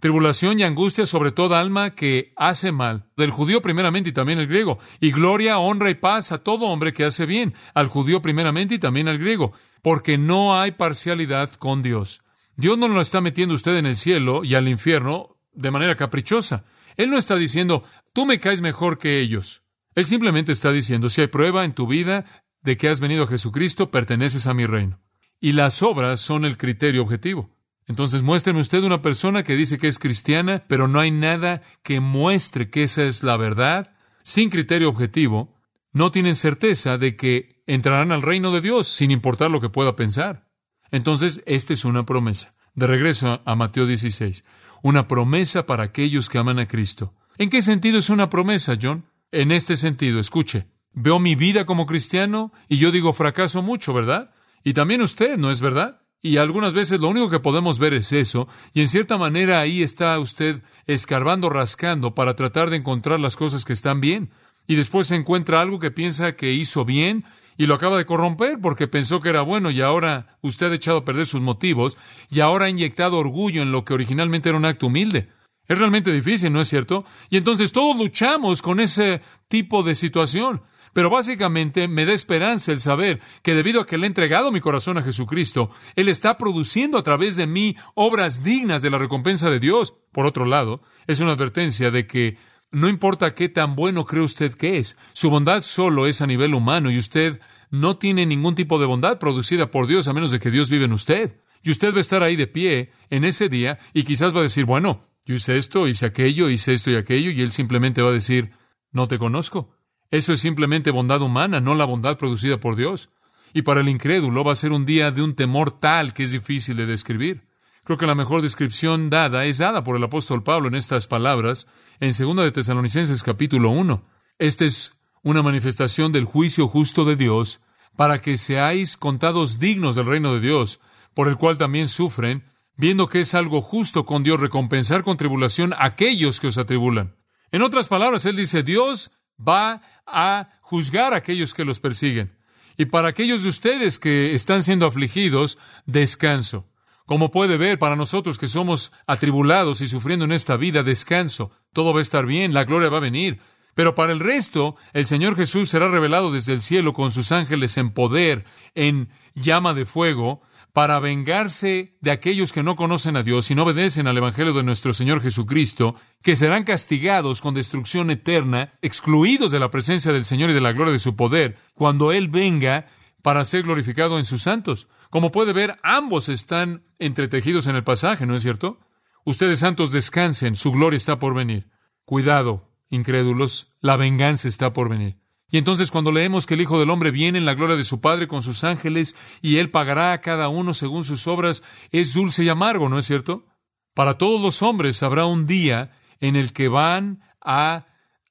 tribulación 0.00 0.58
y 0.58 0.64
angustia 0.64 1.06
sobre 1.06 1.30
toda 1.30 1.60
alma 1.60 1.94
que 1.94 2.32
hace 2.36 2.72
mal, 2.72 3.04
del 3.16 3.30
judío 3.30 3.62
primeramente 3.62 4.10
y 4.10 4.12
también 4.12 4.38
el 4.38 4.48
griego, 4.48 4.78
y 4.98 5.12
gloria, 5.12 5.58
honra 5.58 5.90
y 5.90 5.94
paz 5.94 6.32
a 6.32 6.38
todo 6.38 6.66
hombre 6.66 6.92
que 6.92 7.04
hace 7.04 7.26
bien, 7.26 7.54
al 7.74 7.86
judío 7.86 8.20
primeramente 8.22 8.74
y 8.74 8.78
también 8.78 9.08
al 9.08 9.18
griego, 9.18 9.52
porque 9.82 10.18
no 10.18 10.58
hay 10.58 10.72
parcialidad 10.72 11.52
con 11.54 11.82
Dios. 11.82 12.22
Dios 12.56 12.76
no 12.76 12.88
lo 12.88 13.00
está 13.00 13.20
metiendo 13.20 13.54
usted 13.54 13.76
en 13.76 13.86
el 13.86 13.96
cielo 13.96 14.42
y 14.44 14.54
al 14.54 14.68
infierno 14.68 15.36
de 15.52 15.70
manera 15.70 15.94
caprichosa. 15.94 16.64
Él 16.96 17.10
no 17.10 17.16
está 17.16 17.36
diciendo, 17.36 17.84
tú 18.12 18.26
me 18.26 18.40
caes 18.40 18.60
mejor 18.60 18.98
que 18.98 19.20
ellos. 19.20 19.62
Él 19.94 20.06
simplemente 20.06 20.52
está 20.52 20.72
diciendo, 20.72 21.08
si 21.08 21.20
hay 21.20 21.26
prueba 21.26 21.64
en 21.64 21.74
tu 21.74 21.86
vida 21.86 22.24
de 22.62 22.76
que 22.76 22.88
has 22.88 23.00
venido 23.00 23.24
a 23.24 23.26
Jesucristo, 23.26 23.90
perteneces 23.90 24.46
a 24.46 24.54
mi 24.54 24.66
reino. 24.66 25.00
Y 25.40 25.52
las 25.52 25.82
obras 25.82 26.20
son 26.20 26.44
el 26.44 26.58
criterio 26.58 27.02
objetivo. 27.02 27.50
Entonces 27.90 28.22
muéstreme 28.22 28.60
usted 28.60 28.84
una 28.84 29.02
persona 29.02 29.42
que 29.42 29.56
dice 29.56 29.76
que 29.76 29.88
es 29.88 29.98
cristiana, 29.98 30.62
pero 30.68 30.86
no 30.86 31.00
hay 31.00 31.10
nada 31.10 31.60
que 31.82 31.98
muestre 31.98 32.70
que 32.70 32.84
esa 32.84 33.02
es 33.02 33.24
la 33.24 33.36
verdad, 33.36 33.96
sin 34.22 34.48
criterio 34.48 34.88
objetivo, 34.88 35.56
no 35.92 36.12
tienen 36.12 36.36
certeza 36.36 36.98
de 36.98 37.16
que 37.16 37.64
entrarán 37.66 38.12
al 38.12 38.22
reino 38.22 38.52
de 38.52 38.60
Dios, 38.60 38.86
sin 38.86 39.10
importar 39.10 39.50
lo 39.50 39.60
que 39.60 39.70
pueda 39.70 39.96
pensar. 39.96 40.46
Entonces, 40.92 41.42
esta 41.46 41.72
es 41.72 41.84
una 41.84 42.06
promesa. 42.06 42.54
De 42.76 42.86
regreso 42.86 43.42
a 43.44 43.56
Mateo 43.56 43.88
16, 43.88 44.44
una 44.84 45.08
promesa 45.08 45.66
para 45.66 45.82
aquellos 45.82 46.28
que 46.28 46.38
aman 46.38 46.60
a 46.60 46.68
Cristo. 46.68 47.16
¿En 47.38 47.50
qué 47.50 47.60
sentido 47.60 47.98
es 47.98 48.08
una 48.08 48.30
promesa, 48.30 48.78
John? 48.80 49.04
En 49.32 49.50
este 49.50 49.76
sentido, 49.76 50.20
escuche, 50.20 50.68
veo 50.92 51.18
mi 51.18 51.34
vida 51.34 51.66
como 51.66 51.86
cristiano 51.86 52.52
y 52.68 52.76
yo 52.76 52.92
digo 52.92 53.12
fracaso 53.12 53.62
mucho, 53.62 53.92
¿verdad? 53.92 54.30
Y 54.62 54.74
también 54.74 55.02
usted, 55.02 55.36
¿no 55.38 55.50
es 55.50 55.60
verdad? 55.60 55.99
Y 56.22 56.36
algunas 56.36 56.74
veces 56.74 57.00
lo 57.00 57.08
único 57.08 57.30
que 57.30 57.40
podemos 57.40 57.78
ver 57.78 57.94
es 57.94 58.12
eso, 58.12 58.46
y 58.74 58.80
en 58.80 58.88
cierta 58.88 59.16
manera 59.16 59.60
ahí 59.60 59.82
está 59.82 60.18
usted 60.18 60.62
escarbando, 60.86 61.48
rascando 61.48 62.14
para 62.14 62.36
tratar 62.36 62.68
de 62.68 62.76
encontrar 62.76 63.20
las 63.20 63.36
cosas 63.36 63.64
que 63.64 63.72
están 63.72 64.00
bien. 64.00 64.30
Y 64.66 64.74
después 64.74 65.06
se 65.06 65.16
encuentra 65.16 65.60
algo 65.60 65.78
que 65.78 65.90
piensa 65.90 66.36
que 66.36 66.52
hizo 66.52 66.84
bien 66.84 67.24
y 67.56 67.66
lo 67.66 67.74
acaba 67.74 67.98
de 67.98 68.06
corromper 68.06 68.58
porque 68.60 68.88
pensó 68.88 69.20
que 69.20 69.30
era 69.30 69.42
bueno 69.42 69.70
y 69.70 69.80
ahora 69.80 70.38
usted 70.42 70.70
ha 70.70 70.74
echado 70.74 70.98
a 70.98 71.04
perder 71.04 71.26
sus 71.26 71.40
motivos 71.40 71.96
y 72.30 72.40
ahora 72.40 72.66
ha 72.66 72.70
inyectado 72.70 73.18
orgullo 73.18 73.62
en 73.62 73.72
lo 73.72 73.84
que 73.84 73.94
originalmente 73.94 74.48
era 74.48 74.58
un 74.58 74.64
acto 74.64 74.86
humilde. 74.86 75.28
Es 75.66 75.78
realmente 75.78 76.12
difícil, 76.12 76.52
¿no 76.52 76.60
es 76.60 76.68
cierto? 76.68 77.04
Y 77.30 77.36
entonces 77.36 77.72
todos 77.72 77.96
luchamos 77.96 78.62
con 78.62 78.80
ese 78.80 79.20
tipo 79.48 79.82
de 79.82 79.94
situación. 79.94 80.62
Pero 80.92 81.10
básicamente 81.10 81.88
me 81.88 82.04
da 82.04 82.12
esperanza 82.12 82.72
el 82.72 82.80
saber 82.80 83.20
que 83.42 83.54
debido 83.54 83.80
a 83.80 83.86
que 83.86 83.98
le 83.98 84.06
he 84.06 84.08
entregado 84.08 84.52
mi 84.52 84.60
corazón 84.60 84.98
a 84.98 85.02
Jesucristo, 85.02 85.70
Él 85.96 86.08
está 86.08 86.38
produciendo 86.38 86.98
a 86.98 87.02
través 87.02 87.36
de 87.36 87.46
mí 87.46 87.76
obras 87.94 88.42
dignas 88.42 88.82
de 88.82 88.90
la 88.90 88.98
recompensa 88.98 89.50
de 89.50 89.60
Dios. 89.60 89.94
Por 90.12 90.26
otro 90.26 90.44
lado, 90.44 90.82
es 91.06 91.20
una 91.20 91.32
advertencia 91.32 91.90
de 91.90 92.06
que 92.06 92.36
no 92.72 92.88
importa 92.88 93.34
qué 93.34 93.48
tan 93.48 93.74
bueno 93.74 94.04
cree 94.04 94.22
usted 94.22 94.54
que 94.54 94.78
es, 94.78 94.96
su 95.12 95.28
bondad 95.30 95.62
solo 95.62 96.06
es 96.06 96.20
a 96.20 96.26
nivel 96.26 96.54
humano 96.54 96.90
y 96.90 96.98
usted 96.98 97.40
no 97.70 97.96
tiene 97.96 98.26
ningún 98.26 98.54
tipo 98.54 98.78
de 98.78 98.86
bondad 98.86 99.18
producida 99.18 99.70
por 99.70 99.86
Dios 99.86 100.08
a 100.08 100.12
menos 100.12 100.30
de 100.30 100.40
que 100.40 100.50
Dios 100.50 100.70
vive 100.70 100.84
en 100.84 100.92
usted. 100.92 101.40
Y 101.62 101.70
usted 101.70 101.92
va 101.92 101.98
a 101.98 102.00
estar 102.00 102.22
ahí 102.22 102.36
de 102.36 102.46
pie 102.46 102.90
en 103.10 103.24
ese 103.24 103.48
día 103.48 103.78
y 103.92 104.04
quizás 104.04 104.34
va 104.34 104.40
a 104.40 104.44
decir, 104.44 104.64
bueno, 104.64 105.04
yo 105.24 105.34
hice 105.34 105.56
esto, 105.56 105.86
hice 105.86 106.06
aquello, 106.06 106.48
hice 106.48 106.72
esto 106.72 106.90
y 106.90 106.96
aquello, 106.96 107.30
y 107.30 107.40
Él 107.40 107.52
simplemente 107.52 108.02
va 108.02 108.10
a 108.10 108.14
decir, 108.14 108.52
no 108.92 109.08
te 109.08 109.18
conozco. 109.18 109.76
Eso 110.10 110.32
es 110.32 110.40
simplemente 110.40 110.90
bondad 110.90 111.22
humana, 111.22 111.60
no 111.60 111.74
la 111.74 111.84
bondad 111.84 112.18
producida 112.18 112.58
por 112.58 112.76
Dios. 112.76 113.10
Y 113.52 113.62
para 113.62 113.80
el 113.80 113.88
incrédulo 113.88 114.44
va 114.44 114.52
a 114.52 114.56
ser 114.56 114.72
un 114.72 114.84
día 114.84 115.10
de 115.10 115.22
un 115.22 115.34
temor 115.34 115.72
tal 115.72 116.12
que 116.12 116.24
es 116.24 116.32
difícil 116.32 116.76
de 116.76 116.86
describir. 116.86 117.42
Creo 117.84 117.96
que 117.98 118.06
la 118.06 118.14
mejor 118.14 118.42
descripción 118.42 119.10
dada 119.10 119.44
es 119.44 119.58
dada 119.58 119.82
por 119.82 119.96
el 119.96 120.04
apóstol 120.04 120.42
Pablo 120.42 120.68
en 120.68 120.74
estas 120.74 121.06
palabras 121.06 121.66
en 121.98 122.10
2 122.10 122.44
de 122.44 122.52
Tesalonicenses 122.52 123.22
capítulo 123.22 123.70
1. 123.70 124.04
Esta 124.38 124.64
es 124.64 124.94
una 125.22 125.42
manifestación 125.42 126.12
del 126.12 126.24
juicio 126.24 126.68
justo 126.68 127.04
de 127.04 127.16
Dios 127.16 127.60
para 127.96 128.20
que 128.20 128.36
seáis 128.36 128.96
contados 128.96 129.58
dignos 129.58 129.96
del 129.96 130.06
reino 130.06 130.34
de 130.34 130.40
Dios, 130.40 130.80
por 131.14 131.28
el 131.28 131.36
cual 131.36 131.58
también 131.58 131.88
sufren, 131.88 132.44
viendo 132.76 133.08
que 133.08 133.20
es 133.20 133.34
algo 133.34 133.60
justo 133.60 134.04
con 134.04 134.22
Dios 134.22 134.40
recompensar 134.40 135.02
con 135.02 135.16
tribulación 135.16 135.72
a 135.72 135.86
aquellos 135.86 136.40
que 136.40 136.46
os 136.46 136.58
atribulan. 136.58 137.16
En 137.52 137.62
otras 137.62 137.88
palabras, 137.88 138.24
él 138.26 138.36
dice, 138.36 138.62
Dios 138.62 139.10
va 139.46 139.82
a 140.06 140.50
juzgar 140.60 141.12
a 141.12 141.16
aquellos 141.16 141.54
que 141.54 141.64
los 141.64 141.80
persiguen. 141.80 142.36
Y 142.76 142.86
para 142.86 143.08
aquellos 143.08 143.42
de 143.42 143.48
ustedes 143.48 143.98
que 143.98 144.34
están 144.34 144.62
siendo 144.62 144.86
afligidos, 144.86 145.58
descanso. 145.86 146.66
Como 147.06 147.30
puede 147.30 147.56
ver, 147.56 147.78
para 147.78 147.96
nosotros 147.96 148.38
que 148.38 148.46
somos 148.46 148.92
atribulados 149.06 149.80
y 149.80 149.86
sufriendo 149.86 150.24
en 150.24 150.32
esta 150.32 150.56
vida, 150.56 150.82
descanso. 150.82 151.50
Todo 151.72 151.92
va 151.92 151.98
a 151.98 152.02
estar 152.02 152.24
bien, 152.24 152.54
la 152.54 152.64
gloria 152.64 152.88
va 152.88 152.98
a 152.98 153.00
venir. 153.00 153.40
Pero 153.74 153.94
para 153.94 154.12
el 154.12 154.20
resto, 154.20 154.76
el 154.92 155.06
Señor 155.06 155.36
Jesús 155.36 155.68
será 155.68 155.88
revelado 155.88 156.30
desde 156.30 156.52
el 156.52 156.62
cielo 156.62 156.92
con 156.92 157.10
sus 157.10 157.32
ángeles 157.32 157.76
en 157.76 157.90
poder, 157.90 158.44
en 158.74 159.08
llama 159.34 159.74
de 159.74 159.86
fuego, 159.86 160.42
para 160.72 161.00
vengarse 161.00 161.96
de 162.00 162.10
aquellos 162.10 162.52
que 162.52 162.62
no 162.62 162.76
conocen 162.76 163.16
a 163.16 163.22
Dios 163.22 163.50
y 163.50 163.54
no 163.54 163.64
obedecen 163.64 164.06
al 164.06 164.16
Evangelio 164.16 164.52
de 164.52 164.62
nuestro 164.62 164.92
Señor 164.92 165.20
Jesucristo, 165.20 165.96
que 166.22 166.36
serán 166.36 166.64
castigados 166.64 167.40
con 167.40 167.54
destrucción 167.54 168.10
eterna, 168.10 168.72
excluidos 168.82 169.50
de 169.50 169.58
la 169.58 169.70
presencia 169.70 170.12
del 170.12 170.24
Señor 170.24 170.50
y 170.50 170.54
de 170.54 170.60
la 170.60 170.72
gloria 170.72 170.92
de 170.92 170.98
su 170.98 171.16
poder, 171.16 171.56
cuando 171.74 172.12
Él 172.12 172.28
venga 172.28 172.86
para 173.22 173.44
ser 173.44 173.64
glorificado 173.64 174.18
en 174.18 174.24
sus 174.24 174.42
santos. 174.42 174.88
Como 175.10 175.30
puede 175.30 175.52
ver, 175.52 175.76
ambos 175.82 176.28
están 176.28 176.84
entretejidos 176.98 177.66
en 177.66 177.76
el 177.76 177.84
pasaje, 177.84 178.26
¿no 178.26 178.34
es 178.34 178.42
cierto? 178.42 178.78
Ustedes 179.24 179.58
santos 179.58 179.92
descansen, 179.92 180.56
su 180.56 180.72
gloria 180.72 180.96
está 180.96 181.18
por 181.18 181.34
venir. 181.34 181.68
Cuidado, 182.04 182.70
incrédulos, 182.88 183.72
la 183.80 183.96
venganza 183.96 184.48
está 184.48 184.72
por 184.72 184.88
venir. 184.88 185.18
Y 185.50 185.58
entonces 185.58 185.90
cuando 185.90 186.12
leemos 186.12 186.46
que 186.46 186.54
el 186.54 186.60
Hijo 186.60 186.78
del 186.78 186.90
Hombre 186.90 187.10
viene 187.10 187.38
en 187.38 187.44
la 187.44 187.54
gloria 187.54 187.76
de 187.76 187.84
su 187.84 188.00
Padre 188.00 188.28
con 188.28 188.42
sus 188.42 188.64
ángeles 188.64 189.16
y 189.42 189.56
Él 189.56 189.70
pagará 189.70 190.12
a 190.12 190.20
cada 190.20 190.48
uno 190.48 190.74
según 190.74 191.04
sus 191.04 191.26
obras, 191.26 191.62
es 191.90 192.14
dulce 192.14 192.44
y 192.44 192.48
amargo, 192.48 192.88
¿no 192.88 192.98
es 192.98 193.06
cierto? 193.06 193.46
Para 193.94 194.16
todos 194.18 194.40
los 194.40 194.62
hombres 194.62 195.02
habrá 195.02 195.26
un 195.26 195.46
día 195.46 195.90
en 196.20 196.36
el 196.36 196.52
que 196.52 196.68
van 196.68 197.20
a 197.40 197.86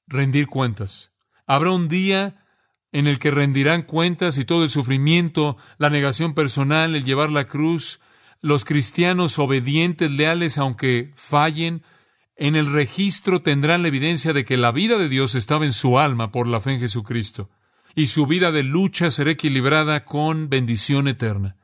rendir 0.06 0.46
cuentas. 0.46 1.12
Habrá 1.46 1.70
un 1.72 1.88
día 1.88 2.44
en 2.92 3.06
el 3.06 3.18
que 3.18 3.30
rendirán 3.30 3.82
cuentas 3.82 4.38
y 4.38 4.44
todo 4.44 4.62
el 4.62 4.70
sufrimiento, 4.70 5.56
la 5.78 5.90
negación 5.90 6.34
personal, 6.34 6.96
el 6.96 7.04
llevar 7.04 7.30
la 7.30 7.44
cruz, 7.44 8.00
los 8.40 8.64
cristianos 8.64 9.38
obedientes, 9.38 10.10
leales, 10.10 10.58
aunque 10.58 11.12
fallen, 11.14 11.82
en 12.40 12.56
el 12.56 12.72
registro 12.72 13.42
tendrán 13.42 13.82
la 13.82 13.88
evidencia 13.88 14.32
de 14.32 14.46
que 14.46 14.56
la 14.56 14.72
vida 14.72 14.96
de 14.96 15.10
Dios 15.10 15.34
estaba 15.34 15.66
en 15.66 15.74
su 15.74 15.98
alma 15.98 16.32
por 16.32 16.46
la 16.46 16.58
fe 16.58 16.72
en 16.72 16.80
Jesucristo, 16.80 17.50
y 17.94 18.06
su 18.06 18.26
vida 18.26 18.50
de 18.50 18.62
lucha 18.62 19.10
será 19.10 19.32
equilibrada 19.32 20.06
con 20.06 20.48
bendición 20.48 21.06
eterna. 21.06 21.58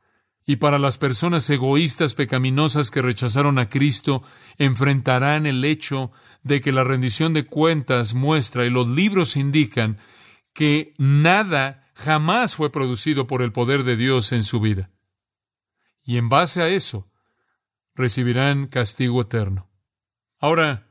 Y 0.45 0.57
para 0.57 0.79
las 0.79 0.99
personas 0.99 1.49
egoístas 1.49 2.15
pecaminosas 2.15 2.91
que 2.91 3.01
rechazaron 3.01 3.59
a 3.59 3.71
Cristo, 3.71 4.23
enfrentarán 4.59 5.47
el 5.47 5.65
hecho 5.65 6.13
de 6.43 6.61
que 6.61 6.73
la 6.73 6.85
rendición 6.85 7.33
de 7.33 7.47
cuentas 7.47 8.13
muestra 8.13 8.67
y 8.67 8.71
los 8.71 8.87
libros 8.87 9.37
indican 9.37 9.97
que 10.53 10.93
nada 10.99 11.91
jamás 11.95 12.55
fue 12.55 12.71
producido 12.71 13.27
por 13.27 13.41
el 13.41 13.51
poder 13.51 13.83
de 13.83 13.97
Dios 13.97 14.31
en 14.33 14.43
su 14.43 14.61
vida. 14.61 14.91
Y 16.05 16.19
en 16.19 16.29
base 16.29 16.61
a 16.61 16.69
eso, 16.69 17.11
recibirán 17.95 18.67
castigo 18.67 19.23
eterno. 19.23 19.71
Ahora, 20.39 20.89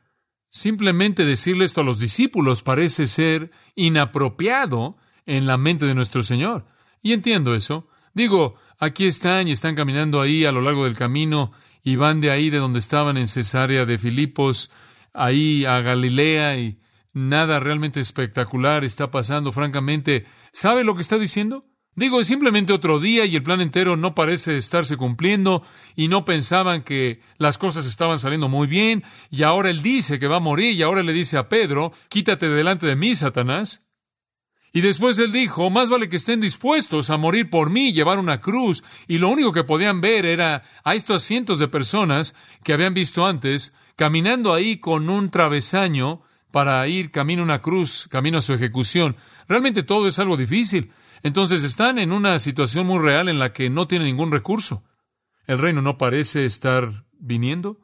simplemente 0.49 1.25
decirle 1.25 1.65
esto 1.65 1.81
a 1.81 1.83
los 1.83 1.99
discípulos 1.99 2.63
parece 2.63 3.07
ser 3.07 3.51
inapropiado 3.75 4.97
en 5.25 5.47
la 5.47 5.57
mente 5.57 5.85
de 5.85 5.95
nuestro 5.95 6.23
Señor. 6.23 6.65
Y 7.01 7.13
entiendo 7.13 7.55
eso. 7.55 7.87
Digo, 8.13 8.55
aquí 8.79 9.05
están 9.05 9.47
y 9.47 9.51
están 9.51 9.75
caminando 9.75 10.21
ahí 10.21 10.45
a 10.45 10.51
lo 10.51 10.61
largo 10.61 10.85
del 10.85 10.95
camino 10.95 11.51
y 11.83 11.97
van 11.97 12.21
de 12.21 12.31
ahí 12.31 12.49
de 12.49 12.57
donde 12.57 12.79
estaban 12.79 13.17
en 13.17 13.27
Cesarea 13.27 13.85
de 13.85 13.97
Filipos, 13.97 14.71
ahí 15.13 15.65
a 15.65 15.81
Galilea 15.81 16.57
y 16.57 16.79
nada 17.13 17.59
realmente 17.59 17.99
espectacular 17.99 18.83
está 18.83 19.11
pasando, 19.11 19.51
francamente. 19.51 20.25
¿Sabe 20.51 20.83
lo 20.83 20.95
que 20.95 21.01
está 21.01 21.17
diciendo? 21.17 21.65
Digo, 21.95 22.19
es 22.19 22.27
simplemente 22.27 22.73
otro 22.73 22.99
día 22.99 23.23
y 23.25 23.37
el 23.37 23.43
plan 23.43 23.61
entero 23.61 23.95
no 23.95 24.13
parece 24.13 24.57
estarse 24.57 24.97
cumpliendo 24.97 25.63
y 25.95 26.09
no 26.09 26.25
pensaban 26.25 26.83
que 26.83 27.21
las 27.37 27.57
cosas 27.57 27.85
estaban 27.85 28.19
saliendo 28.19 28.49
muy 28.49 28.67
bien 28.67 29.03
y 29.31 29.43
ahora 29.43 29.69
él 29.69 29.81
dice 29.81 30.19
que 30.19 30.27
va 30.27 30.37
a 30.37 30.41
morir 30.41 30.75
y 30.75 30.81
ahora 30.81 31.03
le 31.03 31.13
dice 31.13 31.37
a 31.37 31.47
Pedro, 31.47 31.93
quítate 32.09 32.49
delante 32.49 32.85
de 32.85 32.97
mí, 32.97 33.15
Satanás. 33.15 33.85
Y 34.73 34.81
después 34.81 35.17
él 35.19 35.31
dijo, 35.31 35.69
más 35.69 35.89
vale 35.89 36.09
que 36.09 36.17
estén 36.17 36.41
dispuestos 36.41 37.09
a 37.09 37.15
morir 37.15 37.49
por 37.49 37.69
mí 37.69 37.93
llevar 37.93 38.19
una 38.19 38.41
cruz. 38.41 38.83
Y 39.07 39.19
lo 39.19 39.29
único 39.29 39.53
que 39.53 39.63
podían 39.63 40.01
ver 40.01 40.25
era 40.25 40.63
a 40.83 40.95
estos 40.95 41.23
cientos 41.23 41.59
de 41.59 41.69
personas 41.69 42.35
que 42.61 42.73
habían 42.73 42.93
visto 42.93 43.25
antes 43.25 43.73
caminando 43.95 44.53
ahí 44.53 44.75
con 44.77 45.09
un 45.09 45.29
travesaño 45.29 46.23
para 46.51 46.85
ir 46.89 47.11
camino 47.11 47.41
a 47.41 47.45
una 47.45 47.61
cruz, 47.61 48.09
camino 48.09 48.39
a 48.39 48.41
su 48.41 48.51
ejecución. 48.51 49.15
Realmente 49.47 49.83
todo 49.83 50.07
es 50.07 50.19
algo 50.19 50.35
difícil. 50.35 50.91
Entonces 51.23 51.63
están 51.63 51.99
en 51.99 52.11
una 52.11 52.39
situación 52.39 52.87
muy 52.87 52.99
real 52.99 53.29
en 53.29 53.39
la 53.39 53.53
que 53.53 53.69
no 53.69 53.87
tienen 53.87 54.07
ningún 54.07 54.31
recurso. 54.31 54.83
El 55.47 55.59
reino 55.59 55.81
no 55.81 55.97
parece 55.97 56.45
estar 56.45 57.05
viniendo. 57.19 57.79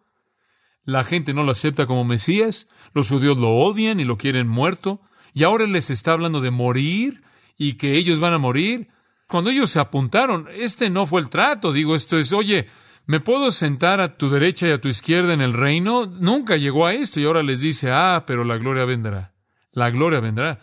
La 0.83 1.03
gente 1.03 1.33
no 1.33 1.43
lo 1.43 1.51
acepta 1.51 1.85
como 1.85 2.03
Mesías. 2.03 2.67
Los 2.93 3.09
judíos 3.09 3.37
lo 3.37 3.51
odian 3.51 3.99
y 3.99 4.05
lo 4.05 4.17
quieren 4.17 4.47
muerto. 4.47 5.01
Y 5.33 5.43
ahora 5.43 5.65
les 5.67 5.89
está 5.89 6.13
hablando 6.13 6.41
de 6.41 6.51
morir 6.51 7.23
y 7.57 7.73
que 7.73 7.95
ellos 7.95 8.19
van 8.19 8.33
a 8.33 8.37
morir. 8.39 8.89
Cuando 9.27 9.49
ellos 9.49 9.69
se 9.69 9.79
apuntaron, 9.79 10.47
este 10.53 10.89
no 10.89 11.05
fue 11.05 11.21
el 11.21 11.29
trato. 11.29 11.71
Digo, 11.71 11.95
esto 11.95 12.17
es, 12.17 12.33
oye, 12.33 12.67
¿me 13.05 13.19
puedo 13.19 13.51
sentar 13.51 14.01
a 14.01 14.17
tu 14.17 14.29
derecha 14.29 14.67
y 14.67 14.71
a 14.71 14.81
tu 14.81 14.89
izquierda 14.89 15.33
en 15.33 15.41
el 15.41 15.53
reino? 15.53 16.05
Nunca 16.05 16.57
llegó 16.57 16.85
a 16.85 16.93
esto 16.93 17.19
y 17.19 17.25
ahora 17.25 17.43
les 17.43 17.61
dice, 17.61 17.91
ah, 17.91 18.23
pero 18.27 18.43
la 18.43 18.57
gloria 18.57 18.85
vendrá. 18.85 19.33
La 19.71 19.89
gloria 19.89 20.19
vendrá. 20.19 20.59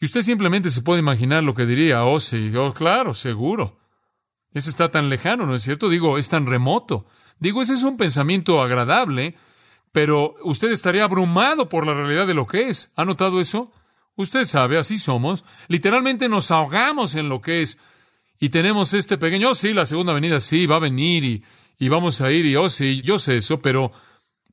Y 0.00 0.04
usted 0.06 0.22
simplemente 0.22 0.70
se 0.70 0.82
puede 0.82 1.00
imaginar 1.00 1.42
lo 1.42 1.54
que 1.54 1.66
diría, 1.66 2.04
oh 2.04 2.20
sí, 2.20 2.52
oh 2.56 2.72
claro, 2.74 3.14
seguro. 3.14 3.78
Eso 4.52 4.70
está 4.70 4.90
tan 4.90 5.08
lejano, 5.08 5.46
¿no 5.46 5.54
es 5.54 5.62
cierto? 5.62 5.88
Digo, 5.88 6.18
es 6.18 6.28
tan 6.28 6.46
remoto. 6.46 7.06
Digo, 7.38 7.62
ese 7.62 7.74
es 7.74 7.82
un 7.82 7.96
pensamiento 7.96 8.60
agradable, 8.60 9.34
pero 9.92 10.34
usted 10.44 10.70
estaría 10.70 11.04
abrumado 11.04 11.68
por 11.68 11.86
la 11.86 11.94
realidad 11.94 12.26
de 12.26 12.34
lo 12.34 12.46
que 12.46 12.68
es. 12.68 12.92
¿Ha 12.96 13.04
notado 13.04 13.40
eso? 13.40 13.72
Usted 14.16 14.44
sabe, 14.44 14.78
así 14.78 14.98
somos. 14.98 15.44
Literalmente 15.68 16.28
nos 16.28 16.50
ahogamos 16.50 17.14
en 17.14 17.28
lo 17.28 17.40
que 17.40 17.62
es. 17.62 17.78
Y 18.38 18.50
tenemos 18.50 18.94
este 18.94 19.18
pequeño, 19.18 19.50
oh 19.50 19.54
sí, 19.54 19.72
la 19.72 19.86
segunda 19.86 20.12
venida 20.12 20.40
sí, 20.40 20.66
va 20.66 20.76
a 20.76 20.80
venir 20.80 21.24
y, 21.24 21.44
y 21.78 21.88
vamos 21.88 22.20
a 22.20 22.30
ir 22.30 22.44
y 22.46 22.56
oh 22.56 22.68
sí, 22.68 23.02
yo 23.02 23.18
sé 23.18 23.38
eso, 23.38 23.60
pero 23.60 23.92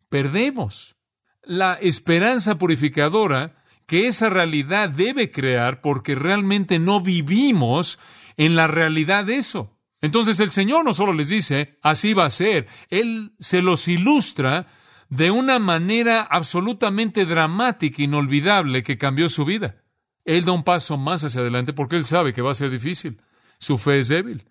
perdemos. 0.09 0.95
La 1.43 1.73
esperanza 1.75 2.57
purificadora 2.57 3.62
que 3.85 4.07
esa 4.07 4.29
realidad 4.29 4.89
debe 4.89 5.31
crear 5.31 5.81
porque 5.81 6.15
realmente 6.15 6.79
no 6.79 7.01
vivimos 7.01 7.99
en 8.37 8.55
la 8.55 8.67
realidad 8.67 9.25
de 9.25 9.35
eso. 9.37 9.77
Entonces 10.01 10.39
el 10.39 10.51
Señor 10.51 10.83
no 10.83 10.93
solo 10.93 11.13
les 11.13 11.29
dice, 11.29 11.77
así 11.81 12.13
va 12.13 12.25
a 12.25 12.29
ser, 12.29 12.67
Él 12.89 13.33
se 13.39 13.61
los 13.61 13.87
ilustra 13.87 14.67
de 15.09 15.31
una 15.31 15.59
manera 15.59 16.21
absolutamente 16.21 17.25
dramática, 17.25 18.01
inolvidable, 18.01 18.83
que 18.83 18.97
cambió 18.97 19.29
su 19.29 19.45
vida. 19.45 19.83
Él 20.25 20.43
da 20.43 20.51
un 20.51 20.63
paso 20.63 20.97
más 20.97 21.23
hacia 21.23 21.41
adelante 21.41 21.71
porque 21.71 21.95
Él 21.95 22.05
sabe 22.05 22.33
que 22.33 22.41
va 22.41 22.51
a 22.51 22.55
ser 22.55 22.69
difícil. 22.69 23.21
Su 23.59 23.77
fe 23.77 23.99
es 23.99 24.07
débil. 24.07 24.43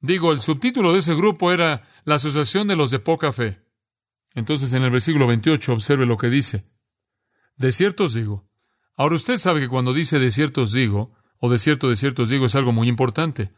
Digo, 0.00 0.32
el 0.32 0.40
subtítulo 0.40 0.92
de 0.92 0.98
ese 0.98 1.14
grupo 1.14 1.52
era 1.52 1.86
La 2.04 2.16
Asociación 2.16 2.68
de 2.68 2.76
los 2.76 2.90
de 2.90 2.98
Poca 2.98 3.32
Fe. 3.32 3.62
Entonces 4.34 4.72
en 4.72 4.82
el 4.82 4.90
versículo 4.90 5.26
28 5.26 5.72
observe 5.72 6.06
lo 6.06 6.16
que 6.16 6.28
dice. 6.28 6.64
De 7.56 7.72
cierto 7.72 8.04
os 8.04 8.14
digo. 8.14 8.49
Ahora 8.96 9.16
usted 9.16 9.38
sabe 9.38 9.60
que 9.60 9.68
cuando 9.68 9.94
dice 9.94 10.18
de 10.18 10.30
cierto 10.30 10.62
os 10.62 10.72
digo, 10.72 11.12
o 11.38 11.48
de 11.48 11.58
cierto, 11.58 11.88
de 11.88 11.96
cierto 11.96 12.22
os 12.22 12.28
digo, 12.28 12.46
es 12.46 12.54
algo 12.54 12.72
muy 12.72 12.88
importante 12.88 13.52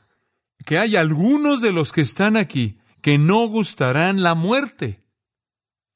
que 0.64 0.78
hay 0.78 0.96
algunos 0.96 1.60
de 1.60 1.72
los 1.72 1.92
que 1.92 2.00
están 2.00 2.36
aquí 2.36 2.78
que 3.00 3.18
no 3.18 3.46
gustarán 3.46 4.22
la 4.22 4.34
muerte. 4.34 5.02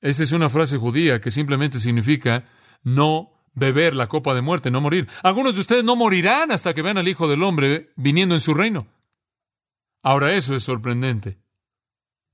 Esa 0.00 0.22
es 0.22 0.32
una 0.32 0.50
frase 0.50 0.76
judía 0.76 1.20
que 1.20 1.30
simplemente 1.30 1.80
significa 1.80 2.48
no 2.82 3.32
beber 3.54 3.94
la 3.94 4.08
copa 4.08 4.34
de 4.34 4.42
muerte, 4.42 4.70
no 4.70 4.80
morir. 4.80 5.08
Algunos 5.22 5.54
de 5.54 5.60
ustedes 5.60 5.84
no 5.84 5.96
morirán 5.96 6.50
hasta 6.50 6.74
que 6.74 6.82
vean 6.82 6.98
al 6.98 7.08
Hijo 7.08 7.28
del 7.28 7.42
Hombre 7.42 7.92
viniendo 7.96 8.34
en 8.34 8.40
su 8.40 8.54
reino. 8.54 8.88
Ahora 10.02 10.34
eso 10.34 10.54
es 10.54 10.64
sorprendente. 10.64 11.38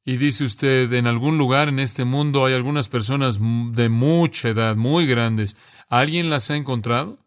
Y 0.05 0.17
dice 0.17 0.45
usted, 0.45 0.93
en 0.93 1.07
algún 1.07 1.39
lugar 1.39 1.69
en 1.69 1.79
este 1.79 2.05
mundo 2.05 2.45
hay 2.45 2.55
algunas 2.55 2.89
personas 2.89 3.39
de 3.41 3.89
mucha 3.89 4.49
edad, 4.49 4.75
muy 4.75 5.07
grandes. 5.07 5.57
¿Alguien 5.89 6.29
las 6.29 6.51
ha 6.51 6.57
encontrado? 6.57 7.25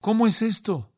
¿Cómo 0.00 0.26
es 0.26 0.40
esto? 0.40 0.92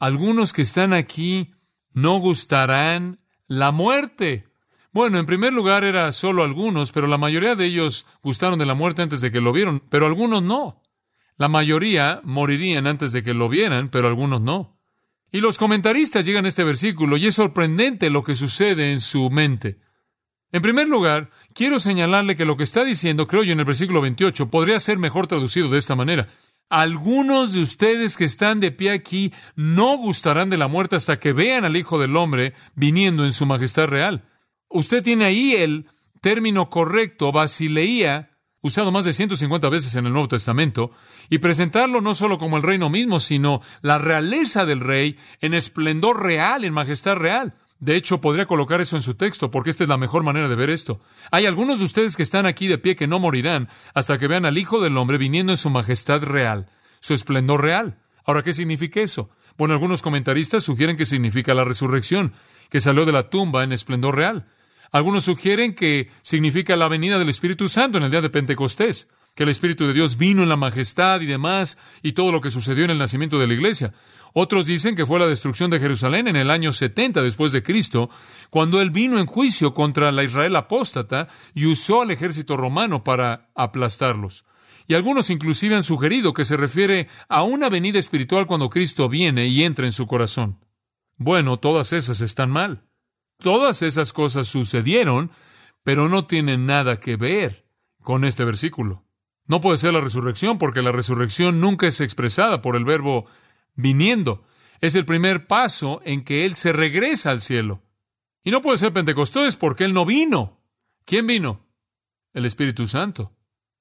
Algunos 0.00 0.52
que 0.52 0.62
están 0.62 0.92
aquí 0.92 1.52
no 1.92 2.18
gustarán 2.18 3.20
la 3.46 3.70
muerte. 3.70 4.48
Bueno, 4.92 5.18
en 5.18 5.26
primer 5.26 5.52
lugar 5.52 5.84
era 5.84 6.10
solo 6.12 6.42
algunos, 6.42 6.90
pero 6.92 7.06
la 7.06 7.18
mayoría 7.18 7.54
de 7.54 7.66
ellos 7.66 8.06
gustaron 8.22 8.58
de 8.58 8.66
la 8.66 8.74
muerte 8.74 9.02
antes 9.02 9.20
de 9.20 9.30
que 9.30 9.40
lo 9.40 9.52
vieron, 9.52 9.82
pero 9.88 10.06
algunos 10.06 10.42
no. 10.42 10.82
La 11.36 11.48
mayoría 11.48 12.20
morirían 12.24 12.88
antes 12.88 13.12
de 13.12 13.22
que 13.22 13.34
lo 13.34 13.48
vieran, 13.48 13.90
pero 13.90 14.08
algunos 14.08 14.40
no. 14.40 14.80
Y 15.30 15.40
los 15.40 15.58
comentaristas 15.58 16.26
llegan 16.26 16.46
a 16.46 16.48
este 16.48 16.64
versículo 16.64 17.16
y 17.16 17.26
es 17.26 17.36
sorprendente 17.36 18.10
lo 18.10 18.24
que 18.24 18.34
sucede 18.34 18.92
en 18.92 19.00
su 19.00 19.30
mente. 19.30 19.78
En 20.50 20.62
primer 20.62 20.88
lugar, 20.88 21.30
quiero 21.54 21.78
señalarle 21.78 22.34
que 22.34 22.46
lo 22.46 22.56
que 22.56 22.62
está 22.62 22.84
diciendo, 22.84 23.26
creo 23.26 23.42
yo, 23.42 23.52
en 23.52 23.58
el 23.58 23.66
versículo 23.66 24.00
28, 24.00 24.50
podría 24.50 24.80
ser 24.80 24.98
mejor 24.98 25.26
traducido 25.26 25.68
de 25.68 25.78
esta 25.78 25.94
manera. 25.94 26.28
Algunos 26.70 27.52
de 27.52 27.60
ustedes 27.60 28.16
que 28.16 28.24
están 28.24 28.60
de 28.60 28.72
pie 28.72 28.90
aquí 28.90 29.32
no 29.56 29.96
gustarán 29.96 30.50
de 30.50 30.56
la 30.56 30.68
muerte 30.68 30.96
hasta 30.96 31.18
que 31.18 31.32
vean 31.32 31.64
al 31.64 31.76
Hijo 31.76 31.98
del 31.98 32.16
Hombre 32.16 32.54
viniendo 32.74 33.24
en 33.24 33.32
su 33.32 33.46
majestad 33.46 33.88
real. 33.88 34.24
Usted 34.68 35.02
tiene 35.02 35.24
ahí 35.24 35.54
el 35.54 35.86
término 36.20 36.68
correcto, 36.68 37.32
basileía, 37.32 38.30
usado 38.60 38.90
más 38.90 39.04
de 39.04 39.12
150 39.12 39.68
veces 39.68 39.94
en 39.94 40.06
el 40.06 40.12
Nuevo 40.12 40.28
Testamento, 40.28 40.90
y 41.30 41.38
presentarlo 41.38 42.00
no 42.00 42.14
solo 42.14 42.38
como 42.38 42.56
el 42.56 42.62
reino 42.62 42.90
mismo, 42.90 43.20
sino 43.20 43.62
la 43.82 43.98
realeza 43.98 44.66
del 44.66 44.80
rey 44.80 45.18
en 45.40 45.54
esplendor 45.54 46.22
real, 46.22 46.64
en 46.64 46.74
majestad 46.74 47.16
real. 47.16 47.54
De 47.80 47.94
hecho, 47.94 48.20
podría 48.20 48.46
colocar 48.46 48.80
eso 48.80 48.96
en 48.96 49.02
su 49.02 49.14
texto, 49.14 49.50
porque 49.50 49.70
esta 49.70 49.84
es 49.84 49.88
la 49.88 49.98
mejor 49.98 50.24
manera 50.24 50.48
de 50.48 50.56
ver 50.56 50.68
esto. 50.68 51.00
Hay 51.30 51.46
algunos 51.46 51.78
de 51.78 51.84
ustedes 51.84 52.16
que 52.16 52.24
están 52.24 52.44
aquí 52.44 52.66
de 52.66 52.78
pie 52.78 52.96
que 52.96 53.06
no 53.06 53.20
morirán 53.20 53.68
hasta 53.94 54.18
que 54.18 54.26
vean 54.26 54.46
al 54.46 54.58
Hijo 54.58 54.80
del 54.80 54.96
Hombre 54.96 55.18
viniendo 55.18 55.52
en 55.52 55.56
su 55.56 55.70
majestad 55.70 56.22
real, 56.22 56.68
su 57.00 57.14
esplendor 57.14 57.62
real. 57.62 57.98
Ahora, 58.24 58.42
¿qué 58.42 58.52
significa 58.52 59.00
eso? 59.00 59.30
Bueno, 59.56 59.74
algunos 59.74 60.02
comentaristas 60.02 60.64
sugieren 60.64 60.96
que 60.96 61.06
significa 61.06 61.54
la 61.54 61.64
resurrección, 61.64 62.32
que 62.68 62.80
salió 62.80 63.06
de 63.06 63.12
la 63.12 63.30
tumba 63.30 63.62
en 63.62 63.72
esplendor 63.72 64.16
real. 64.16 64.46
Algunos 64.90 65.24
sugieren 65.24 65.74
que 65.74 66.10
significa 66.22 66.76
la 66.76 66.88
venida 66.88 67.18
del 67.18 67.28
Espíritu 67.28 67.68
Santo 67.68 67.98
en 67.98 68.04
el 68.04 68.10
día 68.10 68.22
de 68.22 68.30
Pentecostés 68.30 69.08
que 69.38 69.44
el 69.44 69.50
Espíritu 69.50 69.86
de 69.86 69.92
Dios 69.92 70.16
vino 70.16 70.42
en 70.42 70.48
la 70.48 70.56
majestad 70.56 71.20
y 71.20 71.26
demás, 71.26 71.78
y 72.02 72.10
todo 72.10 72.32
lo 72.32 72.40
que 72.40 72.50
sucedió 72.50 72.84
en 72.84 72.90
el 72.90 72.98
nacimiento 72.98 73.38
de 73.38 73.46
la 73.46 73.54
iglesia. 73.54 73.94
Otros 74.32 74.66
dicen 74.66 74.96
que 74.96 75.06
fue 75.06 75.20
la 75.20 75.28
destrucción 75.28 75.70
de 75.70 75.78
Jerusalén 75.78 76.26
en 76.26 76.34
el 76.34 76.50
año 76.50 76.72
70 76.72 77.22
después 77.22 77.52
de 77.52 77.62
Cristo, 77.62 78.10
cuando 78.50 78.80
él 78.80 78.90
vino 78.90 79.16
en 79.16 79.26
juicio 79.26 79.74
contra 79.74 80.10
la 80.10 80.24
Israel 80.24 80.56
apóstata 80.56 81.28
y 81.54 81.66
usó 81.66 82.02
al 82.02 82.10
ejército 82.10 82.56
romano 82.56 83.04
para 83.04 83.52
aplastarlos. 83.54 84.44
Y 84.88 84.94
algunos 84.94 85.30
inclusive 85.30 85.76
han 85.76 85.84
sugerido 85.84 86.32
que 86.32 86.44
se 86.44 86.56
refiere 86.56 87.06
a 87.28 87.44
una 87.44 87.68
venida 87.68 88.00
espiritual 88.00 88.48
cuando 88.48 88.68
Cristo 88.68 89.08
viene 89.08 89.46
y 89.46 89.62
entra 89.62 89.86
en 89.86 89.92
su 89.92 90.08
corazón. 90.08 90.58
Bueno, 91.16 91.60
todas 91.60 91.92
esas 91.92 92.22
están 92.22 92.50
mal. 92.50 92.88
Todas 93.40 93.82
esas 93.82 94.12
cosas 94.12 94.48
sucedieron, 94.48 95.30
pero 95.84 96.08
no 96.08 96.26
tienen 96.26 96.66
nada 96.66 96.98
que 96.98 97.14
ver 97.14 97.66
con 98.02 98.24
este 98.24 98.44
versículo. 98.44 99.04
No 99.48 99.62
puede 99.62 99.78
ser 99.78 99.94
la 99.94 100.00
resurrección 100.00 100.58
porque 100.58 100.82
la 100.82 100.92
resurrección 100.92 101.58
nunca 101.58 101.86
es 101.86 102.00
expresada 102.00 102.62
por 102.62 102.76
el 102.76 102.84
verbo 102.84 103.26
viniendo. 103.74 104.44
Es 104.80 104.94
el 104.94 105.06
primer 105.06 105.46
paso 105.46 106.00
en 106.04 106.22
que 106.22 106.44
Él 106.44 106.54
se 106.54 106.72
regresa 106.72 107.30
al 107.30 107.40
cielo. 107.40 107.82
Y 108.44 108.50
no 108.50 108.62
puede 108.62 108.78
ser 108.78 108.92
Pentecostés 108.92 109.56
porque 109.56 109.84
Él 109.84 109.94
no 109.94 110.04
vino. 110.04 110.60
¿Quién 111.06 111.26
vino? 111.26 111.66
El 112.34 112.44
Espíritu 112.44 112.86
Santo. 112.86 113.32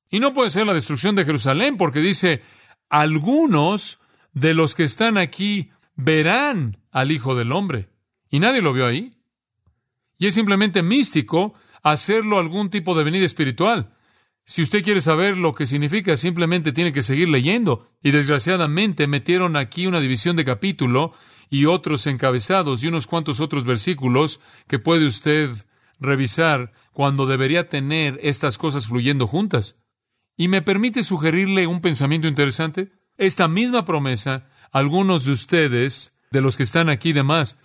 Y 0.10 0.22
no 0.22 0.34
puede 0.34 0.50
ser 0.50 0.66
la 0.66 0.74
destrucción 0.74 1.16
de 1.16 1.26
Jerusalén 1.26 1.76
porque 1.76 2.00
dice, 2.00 2.42
algunos 2.90 4.00
de 4.32 4.54
los 4.54 4.74
que 4.74 4.86
están 4.86 5.18
aquí 5.18 5.72
verán 5.96 6.78
al 6.92 7.12
Hijo 7.12 7.36
del 7.36 7.52
Hombre. 7.52 7.90
Y 8.30 8.40
nadie 8.40 8.62
lo 8.62 8.72
vio 8.72 8.86
ahí. 8.86 9.14
Y 10.18 10.28
es 10.28 10.34
simplemente 10.34 10.82
místico 10.82 11.54
hacerlo 11.84 12.40
algún 12.40 12.70
tipo 12.70 12.96
de 12.96 13.04
venida 13.04 13.26
espiritual. 13.26 13.94
Si 14.50 14.62
usted 14.62 14.82
quiere 14.82 15.02
saber 15.02 15.38
lo 15.38 15.54
que 15.54 15.66
significa, 15.66 16.16
simplemente 16.16 16.72
tiene 16.72 16.94
que 16.94 17.04
seguir 17.04 17.28
leyendo. 17.28 17.92
Y 18.02 18.12
desgraciadamente 18.12 19.06
metieron 19.06 19.58
aquí 19.58 19.88
una 19.88 20.00
división 20.00 20.38
de 20.38 20.46
capítulo 20.46 21.14
y 21.50 21.66
otros 21.66 22.08
encabezados 22.08 22.82
y 22.82 22.88
unos 22.88 23.08
cuantos 23.08 23.42
otros 23.42 23.66
versículos 23.66 24.40
que 24.68 24.80
puede 24.80 25.06
usted 25.06 25.50
revisar 26.00 26.72
cuando 26.94 27.26
debería 27.26 27.68
tener 27.68 28.22
estas 28.24 28.58
cosas 28.58 28.88
fluyendo 28.88 29.28
juntas. 29.28 29.82
Y 30.38 30.48
me 30.48 30.62
permite 30.62 31.04
sugerirle 31.04 31.68
un 31.68 31.82
pensamiento 31.82 32.30
interesante. 32.30 32.94
Esta 33.18 33.50
misma 33.50 33.84
promesa, 33.84 34.50
algunos 34.72 35.26
de 35.26 35.34
ustedes, 35.34 36.18
de 36.32 36.40
los 36.40 36.56
que 36.56 36.64
están 36.64 36.88
aquí 36.88 37.12
de 37.12 37.24
más, 37.24 37.58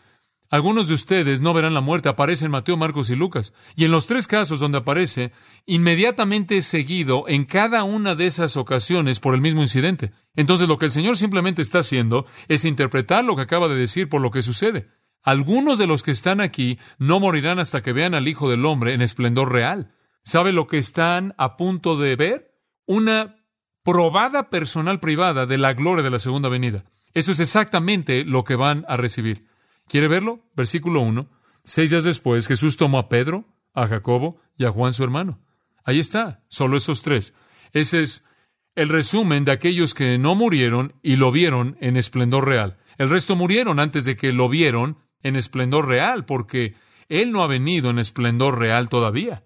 algunos 0.52 0.86
de 0.86 0.92
ustedes 0.92 1.40
no 1.40 1.54
verán 1.54 1.72
la 1.72 1.80
muerte, 1.80 2.10
aparece 2.10 2.44
en 2.44 2.50
Mateo, 2.50 2.76
Marcos 2.76 3.08
y 3.08 3.16
Lucas. 3.16 3.54
Y 3.74 3.86
en 3.86 3.90
los 3.90 4.06
tres 4.06 4.26
casos 4.26 4.60
donde 4.60 4.76
aparece, 4.76 5.32
inmediatamente 5.64 6.58
es 6.58 6.66
seguido 6.66 7.24
en 7.26 7.46
cada 7.46 7.84
una 7.84 8.14
de 8.14 8.26
esas 8.26 8.58
ocasiones 8.58 9.18
por 9.18 9.32
el 9.32 9.40
mismo 9.40 9.62
incidente. 9.62 10.12
Entonces 10.36 10.68
lo 10.68 10.76
que 10.76 10.84
el 10.84 10.92
Señor 10.92 11.16
simplemente 11.16 11.62
está 11.62 11.78
haciendo 11.78 12.26
es 12.48 12.66
interpretar 12.66 13.24
lo 13.24 13.34
que 13.34 13.40
acaba 13.40 13.66
de 13.66 13.76
decir 13.76 14.10
por 14.10 14.20
lo 14.20 14.30
que 14.30 14.42
sucede. 14.42 14.90
Algunos 15.22 15.78
de 15.78 15.86
los 15.86 16.02
que 16.02 16.10
están 16.10 16.42
aquí 16.42 16.78
no 16.98 17.18
morirán 17.18 17.58
hasta 17.58 17.80
que 17.80 17.94
vean 17.94 18.12
al 18.12 18.28
Hijo 18.28 18.50
del 18.50 18.66
Hombre 18.66 18.92
en 18.92 19.00
esplendor 19.00 19.52
real. 19.52 19.94
¿Sabe 20.22 20.52
lo 20.52 20.66
que 20.66 20.76
están 20.76 21.34
a 21.38 21.56
punto 21.56 21.96
de 21.96 22.14
ver? 22.14 22.54
Una 22.84 23.36
probada 23.84 24.50
personal 24.50 25.00
privada 25.00 25.46
de 25.46 25.56
la 25.56 25.72
gloria 25.72 26.04
de 26.04 26.10
la 26.10 26.18
segunda 26.18 26.50
venida. 26.50 26.84
Eso 27.14 27.32
es 27.32 27.40
exactamente 27.40 28.26
lo 28.26 28.44
que 28.44 28.54
van 28.54 28.84
a 28.86 28.98
recibir. 28.98 29.50
¿Quiere 29.92 30.08
verlo? 30.08 30.40
Versículo 30.56 31.02
1. 31.02 31.28
Seis 31.64 31.90
días 31.90 32.02
después, 32.02 32.48
Jesús 32.48 32.78
tomó 32.78 32.96
a 32.96 33.10
Pedro, 33.10 33.44
a 33.74 33.86
Jacobo 33.86 34.40
y 34.56 34.64
a 34.64 34.70
Juan 34.70 34.94
su 34.94 35.04
hermano. 35.04 35.44
Ahí 35.84 35.98
está, 35.98 36.42
solo 36.48 36.78
esos 36.78 37.02
tres. 37.02 37.34
Ese 37.74 38.00
es 38.00 38.26
el 38.74 38.88
resumen 38.88 39.44
de 39.44 39.52
aquellos 39.52 39.92
que 39.92 40.16
no 40.16 40.34
murieron 40.34 40.94
y 41.02 41.16
lo 41.16 41.30
vieron 41.30 41.76
en 41.82 41.98
esplendor 41.98 42.46
real. 42.48 42.78
El 42.96 43.10
resto 43.10 43.36
murieron 43.36 43.78
antes 43.78 44.06
de 44.06 44.16
que 44.16 44.32
lo 44.32 44.48
vieron 44.48 44.96
en 45.22 45.36
esplendor 45.36 45.86
real, 45.86 46.24
porque 46.24 46.74
Él 47.10 47.30
no 47.30 47.42
ha 47.42 47.46
venido 47.46 47.90
en 47.90 47.98
esplendor 47.98 48.58
real 48.58 48.88
todavía. 48.88 49.44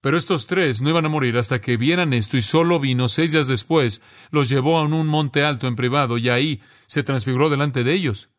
Pero 0.00 0.16
estos 0.16 0.46
tres 0.46 0.80
no 0.80 0.90
iban 0.90 1.06
a 1.06 1.08
morir 1.08 1.36
hasta 1.36 1.60
que 1.60 1.76
vieran 1.76 2.12
esto 2.12 2.36
y 2.36 2.40
solo 2.42 2.78
vino 2.78 3.08
seis 3.08 3.32
días 3.32 3.48
después, 3.48 4.00
los 4.30 4.48
llevó 4.48 4.78
a 4.78 4.84
un 4.84 5.08
monte 5.08 5.42
alto 5.42 5.66
en 5.66 5.74
privado 5.74 6.18
y 6.18 6.28
ahí 6.28 6.62
se 6.86 7.02
transfiguró 7.02 7.50
delante 7.50 7.82
de 7.82 7.94
ellos 7.94 8.30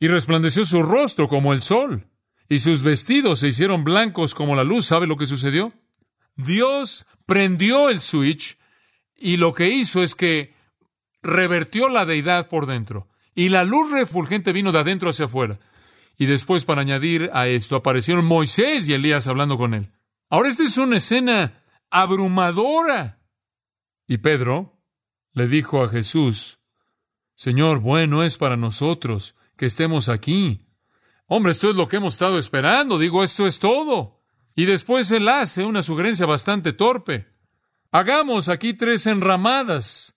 y 0.00 0.08
resplandeció 0.08 0.64
su 0.64 0.82
rostro 0.82 1.28
como 1.28 1.52
el 1.52 1.62
sol, 1.62 2.08
y 2.48 2.58
sus 2.58 2.82
vestidos 2.82 3.38
se 3.38 3.48
hicieron 3.48 3.84
blancos 3.84 4.34
como 4.34 4.56
la 4.56 4.64
luz. 4.64 4.86
¿Sabe 4.86 5.06
lo 5.06 5.16
que 5.16 5.26
sucedió? 5.26 5.72
Dios 6.34 7.06
prendió 7.24 7.90
el 7.90 8.00
switch 8.00 8.58
y 9.16 9.36
lo 9.36 9.54
que 9.54 9.68
hizo 9.68 10.02
es 10.02 10.16
que 10.16 10.52
revertió 11.22 11.88
la 11.88 12.06
deidad 12.06 12.48
por 12.48 12.66
dentro. 12.66 13.08
Y 13.36 13.50
la 13.50 13.62
luz 13.62 13.92
refulgente 13.92 14.52
vino 14.52 14.72
de 14.72 14.80
adentro 14.80 15.10
hacia 15.10 15.26
afuera. 15.26 15.60
Y 16.18 16.26
después, 16.26 16.64
para 16.64 16.80
añadir 16.80 17.30
a 17.32 17.46
esto, 17.46 17.76
aparecieron 17.76 18.24
Moisés 18.24 18.88
y 18.88 18.94
Elías 18.94 19.28
hablando 19.28 19.56
con 19.56 19.72
él. 19.72 19.92
Ahora 20.28 20.48
esta 20.48 20.64
es 20.64 20.76
una 20.76 20.96
escena 20.96 21.62
abrumadora. 21.88 23.20
Y 24.08 24.18
Pedro 24.18 24.76
le 25.34 25.46
dijo 25.46 25.84
a 25.84 25.88
Jesús, 25.88 26.58
Señor, 27.36 27.78
bueno 27.78 28.24
es 28.24 28.38
para 28.38 28.56
nosotros 28.56 29.36
que 29.60 29.66
estemos 29.66 30.08
aquí. 30.08 30.64
Hombre, 31.26 31.52
esto 31.52 31.68
es 31.68 31.76
lo 31.76 31.86
que 31.86 31.96
hemos 31.96 32.14
estado 32.14 32.38
esperando. 32.38 32.98
Digo, 32.98 33.22
esto 33.22 33.46
es 33.46 33.58
todo. 33.58 34.22
Y 34.54 34.64
después 34.64 35.10
él 35.10 35.28
hace 35.28 35.66
una 35.66 35.82
sugerencia 35.82 36.24
bastante 36.24 36.72
torpe. 36.72 37.26
Hagamos 37.92 38.48
aquí 38.48 38.72
tres 38.72 39.06
enramadas. 39.06 40.14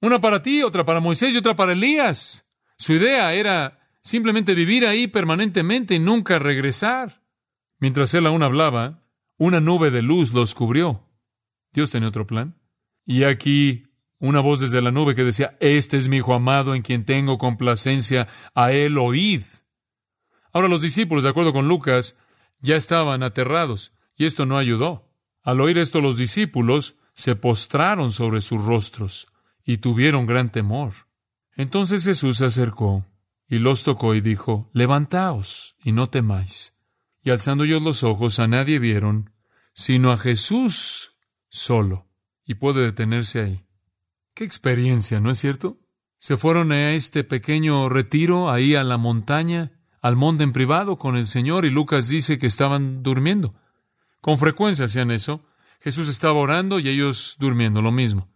Una 0.00 0.20
para 0.20 0.42
ti, 0.42 0.64
otra 0.64 0.84
para 0.84 0.98
Moisés 0.98 1.32
y 1.32 1.38
otra 1.38 1.54
para 1.54 1.74
Elías. 1.74 2.44
Su 2.76 2.94
idea 2.94 3.32
era 3.34 3.88
simplemente 4.00 4.52
vivir 4.52 4.84
ahí 4.84 5.06
permanentemente 5.06 5.94
y 5.94 6.00
nunca 6.00 6.40
regresar. 6.40 7.22
Mientras 7.78 8.12
él 8.14 8.26
aún 8.26 8.42
hablaba, 8.42 9.04
una 9.36 9.60
nube 9.60 9.92
de 9.92 10.02
luz 10.02 10.32
los 10.32 10.56
cubrió. 10.56 11.08
Dios 11.72 11.92
tenía 11.92 12.08
otro 12.08 12.26
plan. 12.26 12.58
Y 13.06 13.22
aquí 13.22 13.91
una 14.22 14.38
voz 14.38 14.60
desde 14.60 14.80
la 14.80 14.92
nube 14.92 15.16
que 15.16 15.24
decía, 15.24 15.56
Este 15.58 15.96
es 15.96 16.08
mi 16.08 16.18
hijo 16.18 16.32
amado 16.32 16.76
en 16.76 16.82
quien 16.82 17.04
tengo 17.04 17.38
complacencia, 17.38 18.28
a 18.54 18.70
él 18.70 18.96
oíd. 18.96 19.42
Ahora 20.52 20.68
los 20.68 20.80
discípulos, 20.80 21.24
de 21.24 21.30
acuerdo 21.30 21.52
con 21.52 21.66
Lucas, 21.66 22.16
ya 22.60 22.76
estaban 22.76 23.24
aterrados, 23.24 23.92
y 24.16 24.26
esto 24.26 24.46
no 24.46 24.58
ayudó. 24.58 25.10
Al 25.42 25.60
oír 25.60 25.76
esto 25.76 26.00
los 26.00 26.18
discípulos 26.18 27.00
se 27.14 27.34
postraron 27.34 28.12
sobre 28.12 28.40
sus 28.42 28.64
rostros 28.64 29.26
y 29.64 29.78
tuvieron 29.78 30.24
gran 30.24 30.52
temor. 30.52 30.92
Entonces 31.56 32.04
Jesús 32.04 32.36
se 32.36 32.44
acercó 32.44 33.04
y 33.48 33.58
los 33.58 33.82
tocó 33.82 34.14
y 34.14 34.20
dijo, 34.20 34.70
Levantaos 34.72 35.74
y 35.82 35.90
no 35.90 36.10
temáis. 36.10 36.78
Y 37.24 37.30
alzando 37.30 37.64
ellos 37.64 37.82
los 37.82 38.04
ojos 38.04 38.38
a 38.38 38.46
nadie 38.46 38.78
vieron, 38.78 39.32
sino 39.74 40.12
a 40.12 40.16
Jesús 40.16 41.16
solo, 41.48 42.08
y 42.44 42.54
puede 42.54 42.82
detenerse 42.82 43.40
ahí. 43.40 43.66
Qué 44.34 44.44
experiencia, 44.44 45.20
¿no 45.20 45.30
es 45.30 45.38
cierto? 45.38 45.78
Se 46.18 46.36
fueron 46.36 46.72
a 46.72 46.92
este 46.92 47.24
pequeño 47.24 47.88
retiro, 47.88 48.50
ahí 48.50 48.74
a 48.74 48.84
la 48.84 48.96
montaña, 48.96 49.72
al 50.00 50.16
monte 50.16 50.44
en 50.44 50.52
privado 50.52 50.96
con 50.96 51.16
el 51.16 51.26
Señor, 51.26 51.64
y 51.64 51.70
Lucas 51.70 52.08
dice 52.08 52.38
que 52.38 52.46
estaban 52.46 53.02
durmiendo. 53.02 53.54
Con 54.20 54.38
frecuencia 54.38 54.86
hacían 54.86 55.10
eso. 55.10 55.44
Jesús 55.80 56.08
estaba 56.08 56.38
orando 56.38 56.78
y 56.78 56.88
ellos 56.88 57.36
durmiendo, 57.38 57.82
lo 57.82 57.92
mismo. 57.92 58.32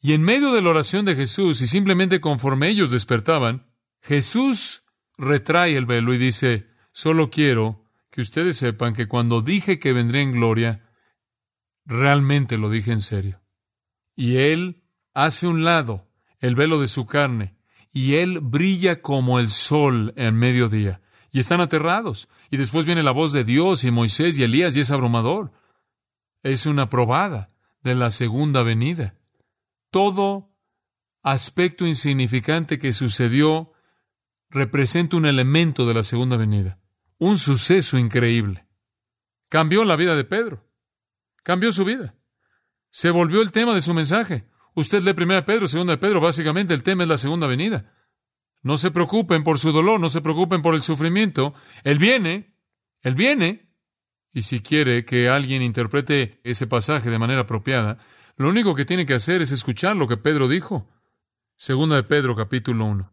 Y 0.00 0.14
en 0.14 0.22
medio 0.22 0.52
de 0.52 0.62
la 0.62 0.70
oración 0.70 1.04
de 1.04 1.14
Jesús, 1.14 1.60
y 1.60 1.66
simplemente 1.66 2.20
conforme 2.20 2.68
ellos 2.68 2.90
despertaban, 2.90 3.66
Jesús 4.00 4.82
retrae 5.16 5.76
el 5.76 5.86
velo 5.86 6.12
y 6.14 6.18
dice, 6.18 6.66
solo 6.90 7.30
quiero 7.30 7.84
que 8.10 8.20
ustedes 8.20 8.56
sepan 8.56 8.94
que 8.94 9.06
cuando 9.06 9.42
dije 9.42 9.78
que 9.78 9.92
vendría 9.92 10.22
en 10.22 10.32
gloria, 10.32 10.90
realmente 11.84 12.58
lo 12.58 12.68
dije 12.68 12.90
en 12.90 13.00
serio. 13.00 13.40
Y 14.16 14.36
Él 14.36 14.81
hace 15.14 15.46
un 15.46 15.64
lado 15.64 16.08
el 16.40 16.54
velo 16.54 16.80
de 16.80 16.88
su 16.88 17.06
carne, 17.06 17.54
y 17.92 18.14
él 18.14 18.40
brilla 18.40 19.00
como 19.00 19.38
el 19.38 19.50
sol 19.50 20.12
en 20.16 20.34
mediodía. 20.36 21.00
Y 21.30 21.38
están 21.38 21.60
aterrados. 21.60 22.28
Y 22.50 22.56
después 22.58 22.84
viene 22.84 23.02
la 23.02 23.10
voz 23.10 23.32
de 23.32 23.44
Dios 23.44 23.84
y 23.84 23.90
Moisés 23.90 24.38
y 24.38 24.42
Elías 24.42 24.76
y 24.76 24.80
es 24.80 24.90
abrumador. 24.90 25.52
Es 26.42 26.66
una 26.66 26.88
probada 26.90 27.48
de 27.82 27.94
la 27.94 28.10
segunda 28.10 28.62
venida. 28.62 29.14
Todo 29.90 30.50
aspecto 31.22 31.86
insignificante 31.86 32.78
que 32.78 32.92
sucedió 32.92 33.72
representa 34.50 35.16
un 35.16 35.26
elemento 35.26 35.86
de 35.86 35.94
la 35.94 36.02
segunda 36.02 36.36
venida. 36.36 36.78
Un 37.18 37.38
suceso 37.38 37.98
increíble. 37.98 38.66
Cambió 39.48 39.84
la 39.84 39.96
vida 39.96 40.16
de 40.16 40.24
Pedro. 40.24 40.66
Cambió 41.42 41.72
su 41.72 41.84
vida. 41.84 42.14
Se 42.90 43.10
volvió 43.10 43.40
el 43.42 43.52
tema 43.52 43.74
de 43.74 43.80
su 43.80 43.94
mensaje. 43.94 44.44
Usted 44.74 45.02
lee 45.02 45.12
primera 45.12 45.44
Pedro, 45.44 45.68
segunda 45.68 45.92
de 45.92 45.98
Pedro, 45.98 46.20
básicamente 46.20 46.74
el 46.74 46.82
tema 46.82 47.02
es 47.02 47.08
la 47.08 47.18
segunda 47.18 47.46
venida. 47.46 47.92
No 48.62 48.76
se 48.76 48.90
preocupen 48.90 49.44
por 49.44 49.58
su 49.58 49.72
dolor, 49.72 50.00
no 50.00 50.08
se 50.08 50.20
preocupen 50.20 50.62
por 50.62 50.74
el 50.74 50.82
sufrimiento. 50.82 51.54
Él 51.84 51.98
viene, 51.98 52.56
Él 53.02 53.14
viene. 53.14 53.70
Y 54.32 54.42
si 54.42 54.60
quiere 54.60 55.04
que 55.04 55.28
alguien 55.28 55.60
interprete 55.60 56.40
ese 56.44 56.66
pasaje 56.66 57.10
de 57.10 57.18
manera 57.18 57.42
apropiada, 57.42 57.98
lo 58.36 58.48
único 58.48 58.74
que 58.74 58.86
tiene 58.86 59.04
que 59.04 59.14
hacer 59.14 59.42
es 59.42 59.52
escuchar 59.52 59.96
lo 59.96 60.08
que 60.08 60.16
Pedro 60.16 60.48
dijo. 60.48 60.88
Segunda 61.56 61.96
de 61.96 62.04
Pedro, 62.04 62.34
capítulo 62.34 62.86
1. 62.86 63.12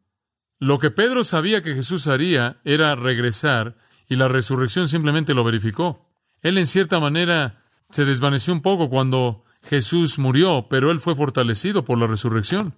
Lo 0.59 0.79
que 0.79 0.91
Pedro 0.91 1.23
sabía 1.23 1.61
que 1.61 1.73
Jesús 1.73 2.07
haría 2.07 2.61
era 2.63 2.95
regresar, 2.95 3.77
y 4.07 4.15
la 4.15 4.27
resurrección 4.27 4.87
simplemente 4.87 5.33
lo 5.33 5.43
verificó. 5.43 6.09
Él 6.41 6.57
en 6.57 6.67
cierta 6.67 6.99
manera 6.99 7.63
se 7.89 8.05
desvaneció 8.05 8.53
un 8.53 8.61
poco 8.61 8.89
cuando 8.89 9.43
Jesús 9.61 10.19
murió, 10.19 10.67
pero 10.69 10.91
él 10.91 10.99
fue 10.99 11.15
fortalecido 11.15 11.85
por 11.85 11.97
la 11.97 12.07
resurrección. 12.07 12.75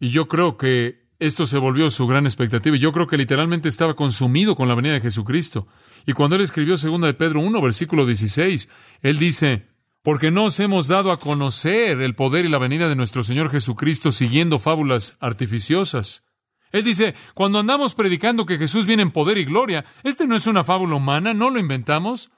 Y 0.00 0.08
yo 0.08 0.28
creo 0.28 0.56
que 0.56 1.06
esto 1.18 1.46
se 1.46 1.58
volvió 1.58 1.88
su 1.90 2.06
gran 2.06 2.26
expectativa. 2.26 2.76
Yo 2.76 2.92
creo 2.92 3.06
que 3.06 3.16
literalmente 3.16 3.68
estaba 3.68 3.96
consumido 3.96 4.54
con 4.54 4.68
la 4.68 4.74
venida 4.74 4.94
de 4.94 5.00
Jesucristo. 5.00 5.66
Y 6.06 6.12
cuando 6.12 6.36
él 6.36 6.42
escribió 6.42 6.76
2 6.76 7.00
de 7.00 7.14
Pedro 7.14 7.40
1, 7.40 7.60
versículo 7.62 8.04
16, 8.04 8.68
él 9.02 9.18
dice, 9.18 9.66
porque 10.02 10.30
no 10.30 10.44
os 10.44 10.60
hemos 10.60 10.88
dado 10.88 11.10
a 11.10 11.18
conocer 11.18 12.00
el 12.00 12.14
poder 12.14 12.44
y 12.44 12.48
la 12.48 12.58
venida 12.58 12.88
de 12.88 12.96
nuestro 12.96 13.22
Señor 13.22 13.50
Jesucristo 13.50 14.10
siguiendo 14.10 14.58
fábulas 14.58 15.16
artificiosas. 15.20 16.24
Él 16.70 16.84
dice, 16.84 17.14
cuando 17.34 17.58
andamos 17.58 17.94
predicando 17.94 18.44
que 18.44 18.58
Jesús 18.58 18.86
viene 18.86 19.02
en 19.02 19.10
poder 19.10 19.38
y 19.38 19.44
gloria, 19.44 19.84
este 20.04 20.26
no 20.26 20.36
es 20.36 20.46
una 20.46 20.64
fábula 20.64 20.96
humana, 20.96 21.32
no 21.32 21.50
lo 21.50 21.58
inventamos 21.58 22.30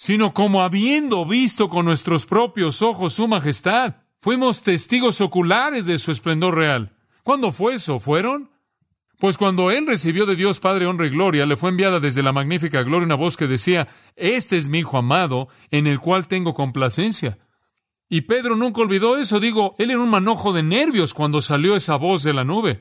sino 0.00 0.32
como 0.32 0.62
habiendo 0.62 1.26
visto 1.26 1.68
con 1.68 1.84
nuestros 1.84 2.24
propios 2.24 2.80
ojos 2.80 3.12
su 3.12 3.28
majestad, 3.28 3.96
fuimos 4.22 4.62
testigos 4.62 5.20
oculares 5.20 5.84
de 5.84 5.98
su 5.98 6.10
esplendor 6.10 6.54
real. 6.54 6.96
¿Cuándo 7.22 7.52
fue 7.52 7.74
eso? 7.74 8.00
¿Fueron? 8.00 8.50
Pues 9.18 9.36
cuando 9.36 9.70
él 9.70 9.86
recibió 9.86 10.24
de 10.24 10.36
Dios 10.36 10.58
Padre 10.58 10.86
honra 10.86 11.06
y 11.06 11.10
gloria, 11.10 11.44
le 11.44 11.54
fue 11.54 11.68
enviada 11.68 12.00
desde 12.00 12.22
la 12.22 12.32
magnífica 12.32 12.82
gloria 12.82 13.04
una 13.04 13.14
voz 13.14 13.36
que 13.36 13.46
decía, 13.46 13.88
Este 14.16 14.56
es 14.56 14.70
mi 14.70 14.78
Hijo 14.78 14.96
amado, 14.96 15.48
en 15.70 15.86
el 15.86 16.00
cual 16.00 16.28
tengo 16.28 16.54
complacencia. 16.54 17.38
Y 18.08 18.22
Pedro 18.22 18.56
nunca 18.56 18.80
olvidó 18.80 19.18
eso. 19.18 19.38
Digo, 19.38 19.74
él 19.76 19.90
era 19.90 20.00
un 20.00 20.08
manojo 20.08 20.54
de 20.54 20.62
nervios 20.62 21.12
cuando 21.12 21.42
salió 21.42 21.76
esa 21.76 21.96
voz 21.96 22.22
de 22.22 22.32
la 22.32 22.44
nube. 22.44 22.80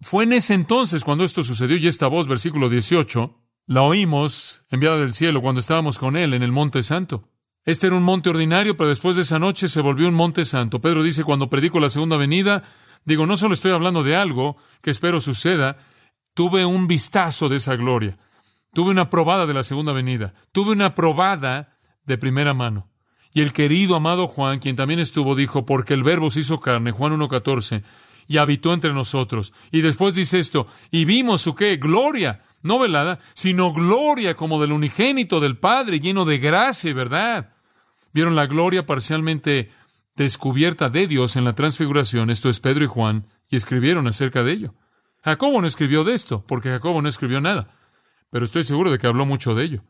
Fue 0.00 0.24
en 0.24 0.32
ese 0.32 0.54
entonces 0.54 1.04
cuando 1.04 1.22
esto 1.22 1.44
sucedió 1.44 1.76
y 1.76 1.86
esta 1.86 2.08
voz, 2.08 2.26
versículo 2.26 2.68
18, 2.68 3.41
la 3.66 3.82
oímos 3.82 4.62
enviada 4.70 4.98
del 4.98 5.14
cielo 5.14 5.40
cuando 5.42 5.60
estábamos 5.60 5.98
con 5.98 6.16
Él 6.16 6.34
en 6.34 6.42
el 6.42 6.52
Monte 6.52 6.82
Santo. 6.82 7.28
Este 7.64 7.86
era 7.86 7.96
un 7.96 8.02
monte 8.02 8.28
ordinario, 8.28 8.76
pero 8.76 8.88
después 8.88 9.14
de 9.14 9.22
esa 9.22 9.38
noche 9.38 9.68
se 9.68 9.80
volvió 9.80 10.08
un 10.08 10.14
monte 10.14 10.44
santo. 10.44 10.80
Pedro 10.80 11.02
dice, 11.02 11.22
cuando 11.22 11.48
predico 11.48 11.78
la 11.78 11.90
segunda 11.90 12.16
venida, 12.16 12.64
digo, 13.04 13.24
no 13.24 13.36
solo 13.36 13.54
estoy 13.54 13.70
hablando 13.70 14.02
de 14.02 14.16
algo 14.16 14.56
que 14.80 14.90
espero 14.90 15.20
suceda, 15.20 15.76
tuve 16.34 16.66
un 16.66 16.88
vistazo 16.88 17.48
de 17.48 17.56
esa 17.56 17.76
gloria. 17.76 18.18
Tuve 18.74 18.90
una 18.90 19.10
probada 19.10 19.46
de 19.46 19.54
la 19.54 19.62
segunda 19.62 19.92
venida. 19.92 20.34
Tuve 20.50 20.72
una 20.72 20.94
probada 20.94 21.76
de 22.04 22.18
primera 22.18 22.52
mano. 22.52 22.88
Y 23.32 23.42
el 23.42 23.52
querido 23.52 23.94
amado 23.94 24.26
Juan, 24.26 24.58
quien 24.58 24.76
también 24.76 24.98
estuvo, 24.98 25.36
dijo, 25.36 25.64
porque 25.64 25.94
el 25.94 26.02
verbo 26.02 26.30
se 26.30 26.40
hizo 26.40 26.58
carne, 26.58 26.90
Juan 26.90 27.18
1.14, 27.18 27.82
y 28.26 28.38
habitó 28.38 28.74
entre 28.74 28.92
nosotros. 28.92 29.52
Y 29.70 29.82
después 29.82 30.14
dice 30.14 30.38
esto, 30.38 30.66
y 30.90 31.04
vimos 31.04 31.42
su 31.42 31.54
qué, 31.54 31.76
gloria, 31.76 32.42
no 32.62 32.78
velada, 32.78 33.18
sino 33.34 33.72
gloria 33.72 34.34
como 34.34 34.60
del 34.60 34.72
unigénito 34.72 35.40
del 35.40 35.58
Padre, 35.58 36.00
lleno 36.00 36.24
de 36.24 36.38
gracia 36.38 36.90
y 36.90 36.94
verdad. 36.94 37.50
Vieron 38.12 38.36
la 38.36 38.46
gloria 38.46 38.86
parcialmente 38.86 39.70
descubierta 40.16 40.90
de 40.90 41.06
Dios 41.06 41.36
en 41.36 41.44
la 41.44 41.54
transfiguración, 41.54 42.30
esto 42.30 42.48
es 42.48 42.60
Pedro 42.60 42.84
y 42.84 42.88
Juan, 42.88 43.26
y 43.48 43.56
escribieron 43.56 44.06
acerca 44.06 44.42
de 44.42 44.52
ello. 44.52 44.74
Jacobo 45.24 45.60
no 45.60 45.66
escribió 45.66 46.04
de 46.04 46.14
esto, 46.14 46.44
porque 46.46 46.68
Jacobo 46.68 47.00
no 47.00 47.08
escribió 47.08 47.40
nada, 47.40 47.74
pero 48.30 48.44
estoy 48.44 48.64
seguro 48.64 48.90
de 48.90 48.98
que 48.98 49.06
habló 49.06 49.24
mucho 49.24 49.54
de 49.54 49.64
ello. 49.64 49.84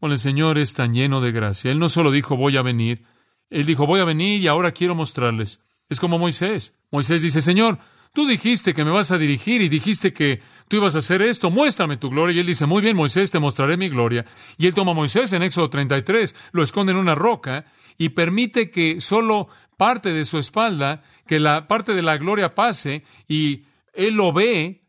Bueno, 0.00 0.14
el 0.14 0.18
Señor 0.18 0.58
es 0.58 0.74
tan 0.74 0.92
lleno 0.92 1.20
de 1.20 1.32
gracia. 1.32 1.70
Él 1.70 1.78
no 1.78 1.88
solo 1.88 2.10
dijo 2.10 2.36
voy 2.36 2.56
a 2.56 2.62
venir, 2.62 3.04
Él 3.48 3.64
dijo 3.64 3.86
voy 3.86 4.00
a 4.00 4.04
venir 4.04 4.40
y 4.40 4.48
ahora 4.48 4.72
quiero 4.72 4.94
mostrarles. 4.94 5.62
Es 5.88 6.00
como 6.00 6.18
Moisés. 6.18 6.78
Moisés 6.90 7.22
dice, 7.22 7.40
Señor, 7.40 7.78
Tú 8.16 8.26
dijiste 8.26 8.72
que 8.72 8.82
me 8.82 8.90
vas 8.90 9.10
a 9.10 9.18
dirigir 9.18 9.60
y 9.60 9.68
dijiste 9.68 10.14
que 10.14 10.40
tú 10.68 10.78
ibas 10.78 10.94
a 10.94 11.00
hacer 11.00 11.20
esto, 11.20 11.50
muéstrame 11.50 11.98
tu 11.98 12.08
gloria. 12.08 12.34
Y 12.34 12.38
él 12.38 12.46
dice, 12.46 12.64
muy 12.64 12.80
bien, 12.80 12.96
Moisés, 12.96 13.30
te 13.30 13.38
mostraré 13.38 13.76
mi 13.76 13.90
gloria. 13.90 14.24
Y 14.56 14.66
él 14.66 14.72
toma 14.72 14.92
a 14.92 14.94
Moisés 14.94 15.34
en 15.34 15.42
Éxodo 15.42 15.68
33, 15.68 16.34
lo 16.52 16.62
esconde 16.62 16.92
en 16.92 16.96
una 16.96 17.14
roca 17.14 17.66
y 17.98 18.08
permite 18.08 18.70
que 18.70 19.02
solo 19.02 19.48
parte 19.76 20.14
de 20.14 20.24
su 20.24 20.38
espalda, 20.38 21.02
que 21.26 21.38
la 21.38 21.68
parte 21.68 21.92
de 21.92 22.00
la 22.00 22.16
gloria 22.16 22.54
pase 22.54 23.04
y 23.28 23.64
él 23.92 24.14
lo 24.14 24.32
ve 24.32 24.80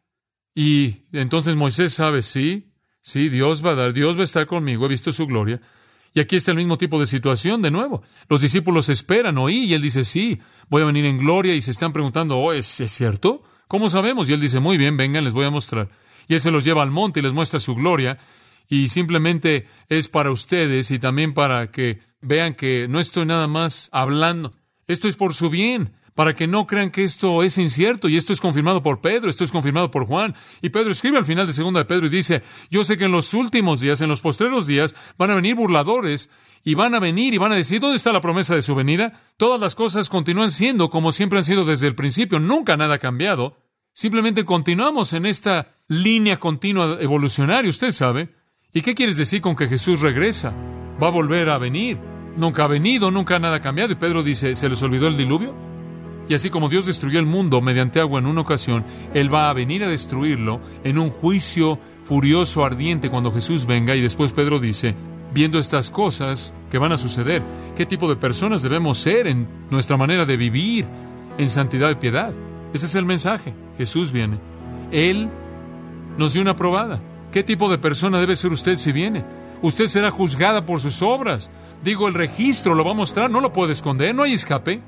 y 0.56 1.04
entonces 1.12 1.58
Moisés 1.58 1.94
sabe, 1.94 2.22
sí, 2.22 2.72
sí, 3.02 3.28
Dios 3.28 3.62
va 3.62 3.72
a 3.72 3.76
dar, 3.76 3.92
Dios 3.92 4.16
va 4.16 4.22
a 4.22 4.24
estar 4.24 4.48
conmigo, 4.48 4.86
he 4.86 4.88
visto 4.88 5.12
su 5.12 5.28
gloria. 5.28 5.60
Y 6.14 6.20
aquí 6.20 6.36
está 6.36 6.52
el 6.52 6.58
mismo 6.58 6.78
tipo 6.78 7.00
de 7.00 7.06
situación 7.06 7.62
de 7.62 7.72
nuevo. 7.72 8.04
Los 8.30 8.42
discípulos 8.42 8.90
esperan 8.90 9.38
oí 9.38 9.66
y 9.66 9.74
él 9.74 9.82
dice, 9.82 10.04
sí, 10.04 10.40
voy 10.70 10.82
a 10.82 10.86
venir 10.86 11.06
en 11.06 11.18
gloria 11.18 11.56
y 11.56 11.62
se 11.62 11.72
están 11.72 11.94
preguntando, 11.94 12.38
oh, 12.38 12.54
¿es, 12.54 12.66
cierto? 12.66 13.44
¿Cómo 13.68 13.90
sabemos? 13.90 14.30
Y 14.30 14.34
él 14.34 14.42
dice, 14.42 14.60
muy 14.60 14.78
bien, 14.78 14.98
vengan, 14.98 15.24
les 15.24 15.34
voy 15.34 15.46
a 15.46 15.52
mostrar. 15.52 15.90
Y 16.28 16.34
él 16.34 16.42
se 16.42 16.52
los 16.52 16.64
lleva 16.64 16.84
al 16.84 16.92
monte 16.92 17.20
y 17.20 17.24
les 17.24 17.34
muestra 17.34 17.60
su 17.60 17.76
gloria 17.76 18.18
y 18.70 18.90
simplemente 18.90 19.68
es 19.90 20.08
para 20.08 20.32
ustedes 20.32 20.92
y 20.92 21.00
también 21.00 21.34
para 21.34 21.72
que 21.72 22.00
vean 22.22 22.54
que 22.54 22.88
no 22.90 23.00
estoy 23.00 23.26
nada 23.26 23.48
más 23.48 23.90
hablando. 23.92 24.54
Esto 24.88 25.08
es 25.08 25.16
por 25.16 25.34
su 25.34 25.50
bien, 25.50 25.94
para 26.18 26.34
que 26.34 26.48
no 26.48 26.66
crean 26.66 26.90
que 26.90 27.04
esto 27.04 27.44
es 27.44 27.60
incierto 27.60 28.10
y 28.10 28.18
esto 28.18 28.34
es 28.34 28.42
confirmado 28.42 28.82
por 28.82 29.02
Pedro, 29.02 29.30
esto 29.30 29.44
es 29.44 29.52
confirmado 29.52 29.92
por 29.92 30.08
Juan. 30.08 30.34
Y 30.64 30.70
Pedro 30.70 30.90
escribe 30.90 31.20
al 31.20 31.26
final 31.26 31.46
de 31.46 31.54
segunda 31.54 31.82
de 31.82 31.86
Pedro 31.86 32.08
y 32.08 32.10
dice, 32.10 32.42
yo 32.72 32.84
sé 32.84 32.98
que 32.98 33.04
en 33.04 33.12
los 33.12 33.36
últimos 33.36 33.82
días, 33.82 34.02
en 34.02 34.10
los 34.10 34.22
postreros 34.22 34.66
días, 34.66 34.96
van 35.20 35.30
a 35.30 35.36
venir 35.36 35.54
burladores 35.54 36.32
y 36.64 36.74
van 36.74 36.96
a 36.96 37.00
venir 37.00 37.36
y 37.36 37.38
van 37.38 37.52
a 37.52 37.56
decir, 37.56 37.80
¿dónde 37.80 37.98
está 37.98 38.12
la 38.12 38.22
promesa 38.22 38.56
de 38.56 38.64
su 38.64 38.74
venida? 38.74 39.14
Todas 39.38 39.62
las 39.62 39.76
cosas 39.76 40.10
continúan 40.10 40.50
siendo 40.50 40.90
como 40.90 41.12
siempre 41.12 41.38
han 41.38 41.46
sido 41.46 41.66
desde 41.66 41.86
el 41.86 41.94
principio, 41.94 42.40
nunca 42.40 42.78
nada 42.78 42.96
ha 42.96 42.98
cambiado. 42.98 43.56
Simplemente 43.94 44.44
continuamos 44.44 45.14
en 45.14 45.28
esta 45.28 45.76
línea 45.88 46.40
continua 46.40 46.98
evolucionaria, 47.00 47.70
usted 47.70 47.92
sabe. 47.92 48.34
¿Y 48.74 48.82
qué 48.82 48.96
quieres 48.96 49.18
decir 49.18 49.42
con 49.42 49.56
que 49.56 49.68
Jesús 49.68 50.00
regresa? 50.00 50.56
Va 51.00 51.10
a 51.10 51.12
volver 51.12 51.52
a 51.52 51.60
venir. 51.60 52.00
Nunca 52.38 52.64
ha 52.64 52.68
venido, 52.68 53.12
nunca 53.12 53.38
nada 53.38 53.58
ha 53.58 53.62
cambiado. 53.62 53.92
Y 53.92 53.98
Pedro 53.98 54.24
dice, 54.24 54.56
¿se 54.56 54.68
les 54.68 54.82
olvidó 54.82 55.08
el 55.08 55.16
diluvio? 55.16 55.67
Y 56.30 56.34
así 56.34 56.50
como 56.50 56.70
Dios 56.70 56.86
destruyó 56.86 57.20
el 57.20 57.26
mundo 57.26 57.62
mediante 57.62 58.00
agua 58.00 58.20
en 58.20 58.28
una 58.28 58.42
ocasión, 58.42 58.84
Él 59.14 59.34
va 59.34 59.50
a 59.50 59.54
venir 59.54 59.84
a 59.84 59.88
destruirlo 59.88 60.60
en 60.84 60.98
un 60.98 61.10
juicio 61.10 61.80
furioso, 62.04 62.66
ardiente, 62.66 63.10
cuando 63.10 63.32
Jesús 63.32 63.66
venga. 63.66 63.96
Y 63.96 64.02
después 64.02 64.34
Pedro 64.34 64.60
dice, 64.60 64.94
viendo 65.34 65.58
estas 65.58 65.90
cosas 65.90 66.54
que 66.70 66.78
van 66.78 66.92
a 66.92 66.98
suceder, 66.98 67.42
¿qué 67.76 67.86
tipo 67.86 68.10
de 68.10 68.18
personas 68.18 68.62
debemos 68.62 68.98
ser 68.98 69.28
en 69.28 69.48
nuestra 69.70 69.96
manera 69.96 70.26
de 70.26 70.38
vivir 70.38 70.86
en 71.38 71.48
santidad 71.48 71.92
y 71.92 71.96
piedad? 71.96 72.34
Ese 72.74 72.88
es 72.88 72.96
el 72.96 73.06
mensaje. 73.06 73.54
Jesús 73.78 74.12
viene. 74.12 74.38
Él 74.92 75.30
nos 76.18 76.34
dio 76.34 76.42
una 76.42 76.56
probada. 76.56 77.00
¿Qué 77.32 77.44
tipo 77.44 77.70
de 77.70 77.78
persona 77.78 78.20
debe 78.20 78.36
ser 78.36 78.52
usted 78.52 78.78
si 78.78 78.92
viene? 78.92 79.24
Usted 79.62 79.88
será 79.88 80.12
juzgada 80.12 80.66
por 80.66 80.82
sus 80.82 81.02
obras. 81.02 81.52
Digo, 81.84 82.08
el 82.08 82.14
registro 82.14 82.76
lo 82.76 82.84
va 82.84 82.92
a 82.92 82.96
mostrar, 82.96 83.30
no 83.30 83.42
lo 83.42 83.54
puede 83.54 83.72
esconder, 83.72 84.14
no 84.14 84.24
hay 84.24 84.34
escape. 84.34 84.82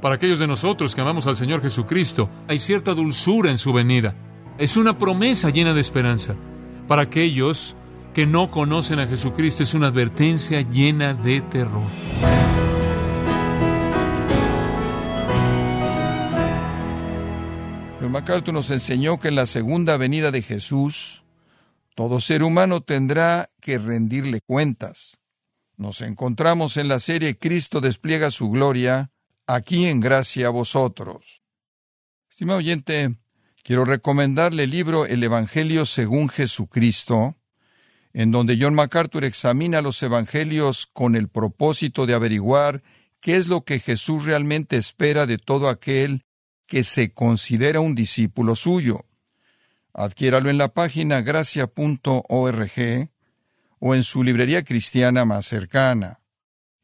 Para 0.00 0.14
aquellos 0.14 0.38
de 0.38 0.46
nosotros 0.46 0.94
que 0.94 1.02
amamos 1.02 1.26
al 1.26 1.36
Señor 1.36 1.60
Jesucristo, 1.60 2.30
hay 2.48 2.58
cierta 2.58 2.94
dulzura 2.94 3.50
en 3.50 3.58
su 3.58 3.72
venida. 3.72 4.14
Es 4.56 4.78
una 4.78 4.98
promesa 4.98 5.50
llena 5.50 5.74
de 5.74 5.80
esperanza. 5.80 6.36
Para 6.88 7.02
aquellos 7.02 7.76
que 8.14 8.26
no 8.26 8.50
conocen 8.50 8.98
a 8.98 9.06
Jesucristo, 9.06 9.62
es 9.62 9.74
una 9.74 9.88
advertencia 9.88 10.62
llena 10.62 11.12
de 11.12 11.42
terror. 11.42 11.82
John 18.00 18.12
MacArthur 18.12 18.54
nos 18.54 18.70
enseñó 18.70 19.18
que 19.18 19.28
en 19.28 19.34
la 19.34 19.46
segunda 19.46 19.98
venida 19.98 20.30
de 20.30 20.40
Jesús, 20.40 21.24
todo 21.94 22.22
ser 22.22 22.42
humano 22.42 22.80
tendrá 22.80 23.50
que 23.60 23.78
rendirle 23.78 24.40
cuentas. 24.40 25.18
Nos 25.76 26.00
encontramos 26.00 26.78
en 26.78 26.88
la 26.88 27.00
serie 27.00 27.38
Cristo 27.38 27.82
despliega 27.82 28.30
su 28.30 28.50
gloria, 28.50 29.09
aquí 29.54 29.86
en 29.86 30.00
gracia 30.00 30.46
a 30.46 30.50
vosotros. 30.50 31.42
Estimado 32.30 32.58
oyente, 32.58 33.16
quiero 33.64 33.84
recomendarle 33.84 34.64
el 34.64 34.70
libro 34.70 35.06
El 35.06 35.24
Evangelio 35.24 35.86
según 35.86 36.28
Jesucristo, 36.28 37.36
en 38.12 38.30
donde 38.30 38.56
John 38.60 38.74
MacArthur 38.74 39.24
examina 39.24 39.82
los 39.82 40.02
evangelios 40.02 40.86
con 40.86 41.16
el 41.16 41.28
propósito 41.28 42.06
de 42.06 42.14
averiguar 42.14 42.82
qué 43.20 43.36
es 43.36 43.48
lo 43.48 43.64
que 43.64 43.80
Jesús 43.80 44.24
realmente 44.24 44.76
espera 44.76 45.26
de 45.26 45.38
todo 45.38 45.68
aquel 45.68 46.24
que 46.66 46.84
se 46.84 47.12
considera 47.12 47.80
un 47.80 47.94
discípulo 47.94 48.54
suyo. 48.54 49.04
Adquiéralo 49.92 50.50
en 50.50 50.58
la 50.58 50.72
página 50.72 51.22
gracia.org 51.22 52.72
o 53.80 53.94
en 53.94 54.02
su 54.04 54.22
librería 54.22 54.62
cristiana 54.62 55.24
más 55.24 55.46
cercana. 55.46 56.20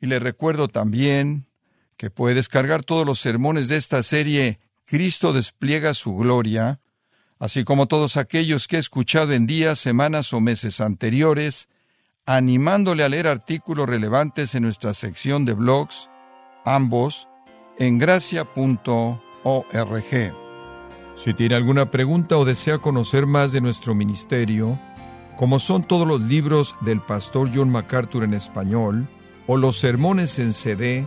Y 0.00 0.07
le 0.07 0.18
recuerdo 0.18 0.66
también 0.66 1.45
que 1.96 2.11
puede 2.11 2.35
descargar 2.35 2.82
todos 2.82 3.06
los 3.06 3.20
sermones 3.20 3.68
de 3.68 3.76
esta 3.76 4.02
serie 4.02 4.61
Cristo 4.87 5.32
despliega 5.32 5.94
su 5.94 6.16
gloria, 6.16 6.80
así 7.40 7.64
como 7.64 7.87
todos 7.87 8.16
aquellos 8.16 8.68
que 8.68 8.76
he 8.76 8.78
escuchado 8.78 9.32
en 9.32 9.46
días, 9.46 9.80
semanas 9.80 10.32
o 10.32 10.40
meses 10.40 10.80
anteriores, 10.80 11.68
animándole 12.24 13.02
a 13.02 13.09
leer 13.09 13.26
artículos 13.26 13.88
relevantes 13.88 14.54
en 14.54 14.62
nuestra 14.62 14.94
sección 14.94 15.44
de 15.44 15.54
blogs, 15.54 16.09
ambos 16.64 17.28
en 17.78 17.98
gracia.org. 17.98 19.20
Si 21.16 21.35
tiene 21.35 21.54
alguna 21.56 21.90
pregunta 21.90 22.37
o 22.37 22.44
desea 22.44 22.78
conocer 22.78 23.26
más 23.26 23.50
de 23.50 23.61
nuestro 23.61 23.94
ministerio, 23.94 24.78
como 25.37 25.59
son 25.59 25.82
todos 25.82 26.06
los 26.06 26.20
libros 26.20 26.76
del 26.82 27.00
pastor 27.00 27.50
John 27.52 27.70
MacArthur 27.70 28.22
en 28.22 28.35
español, 28.35 29.09
o 29.48 29.56
los 29.56 29.78
sermones 29.78 30.38
en 30.38 30.52
CD, 30.52 31.06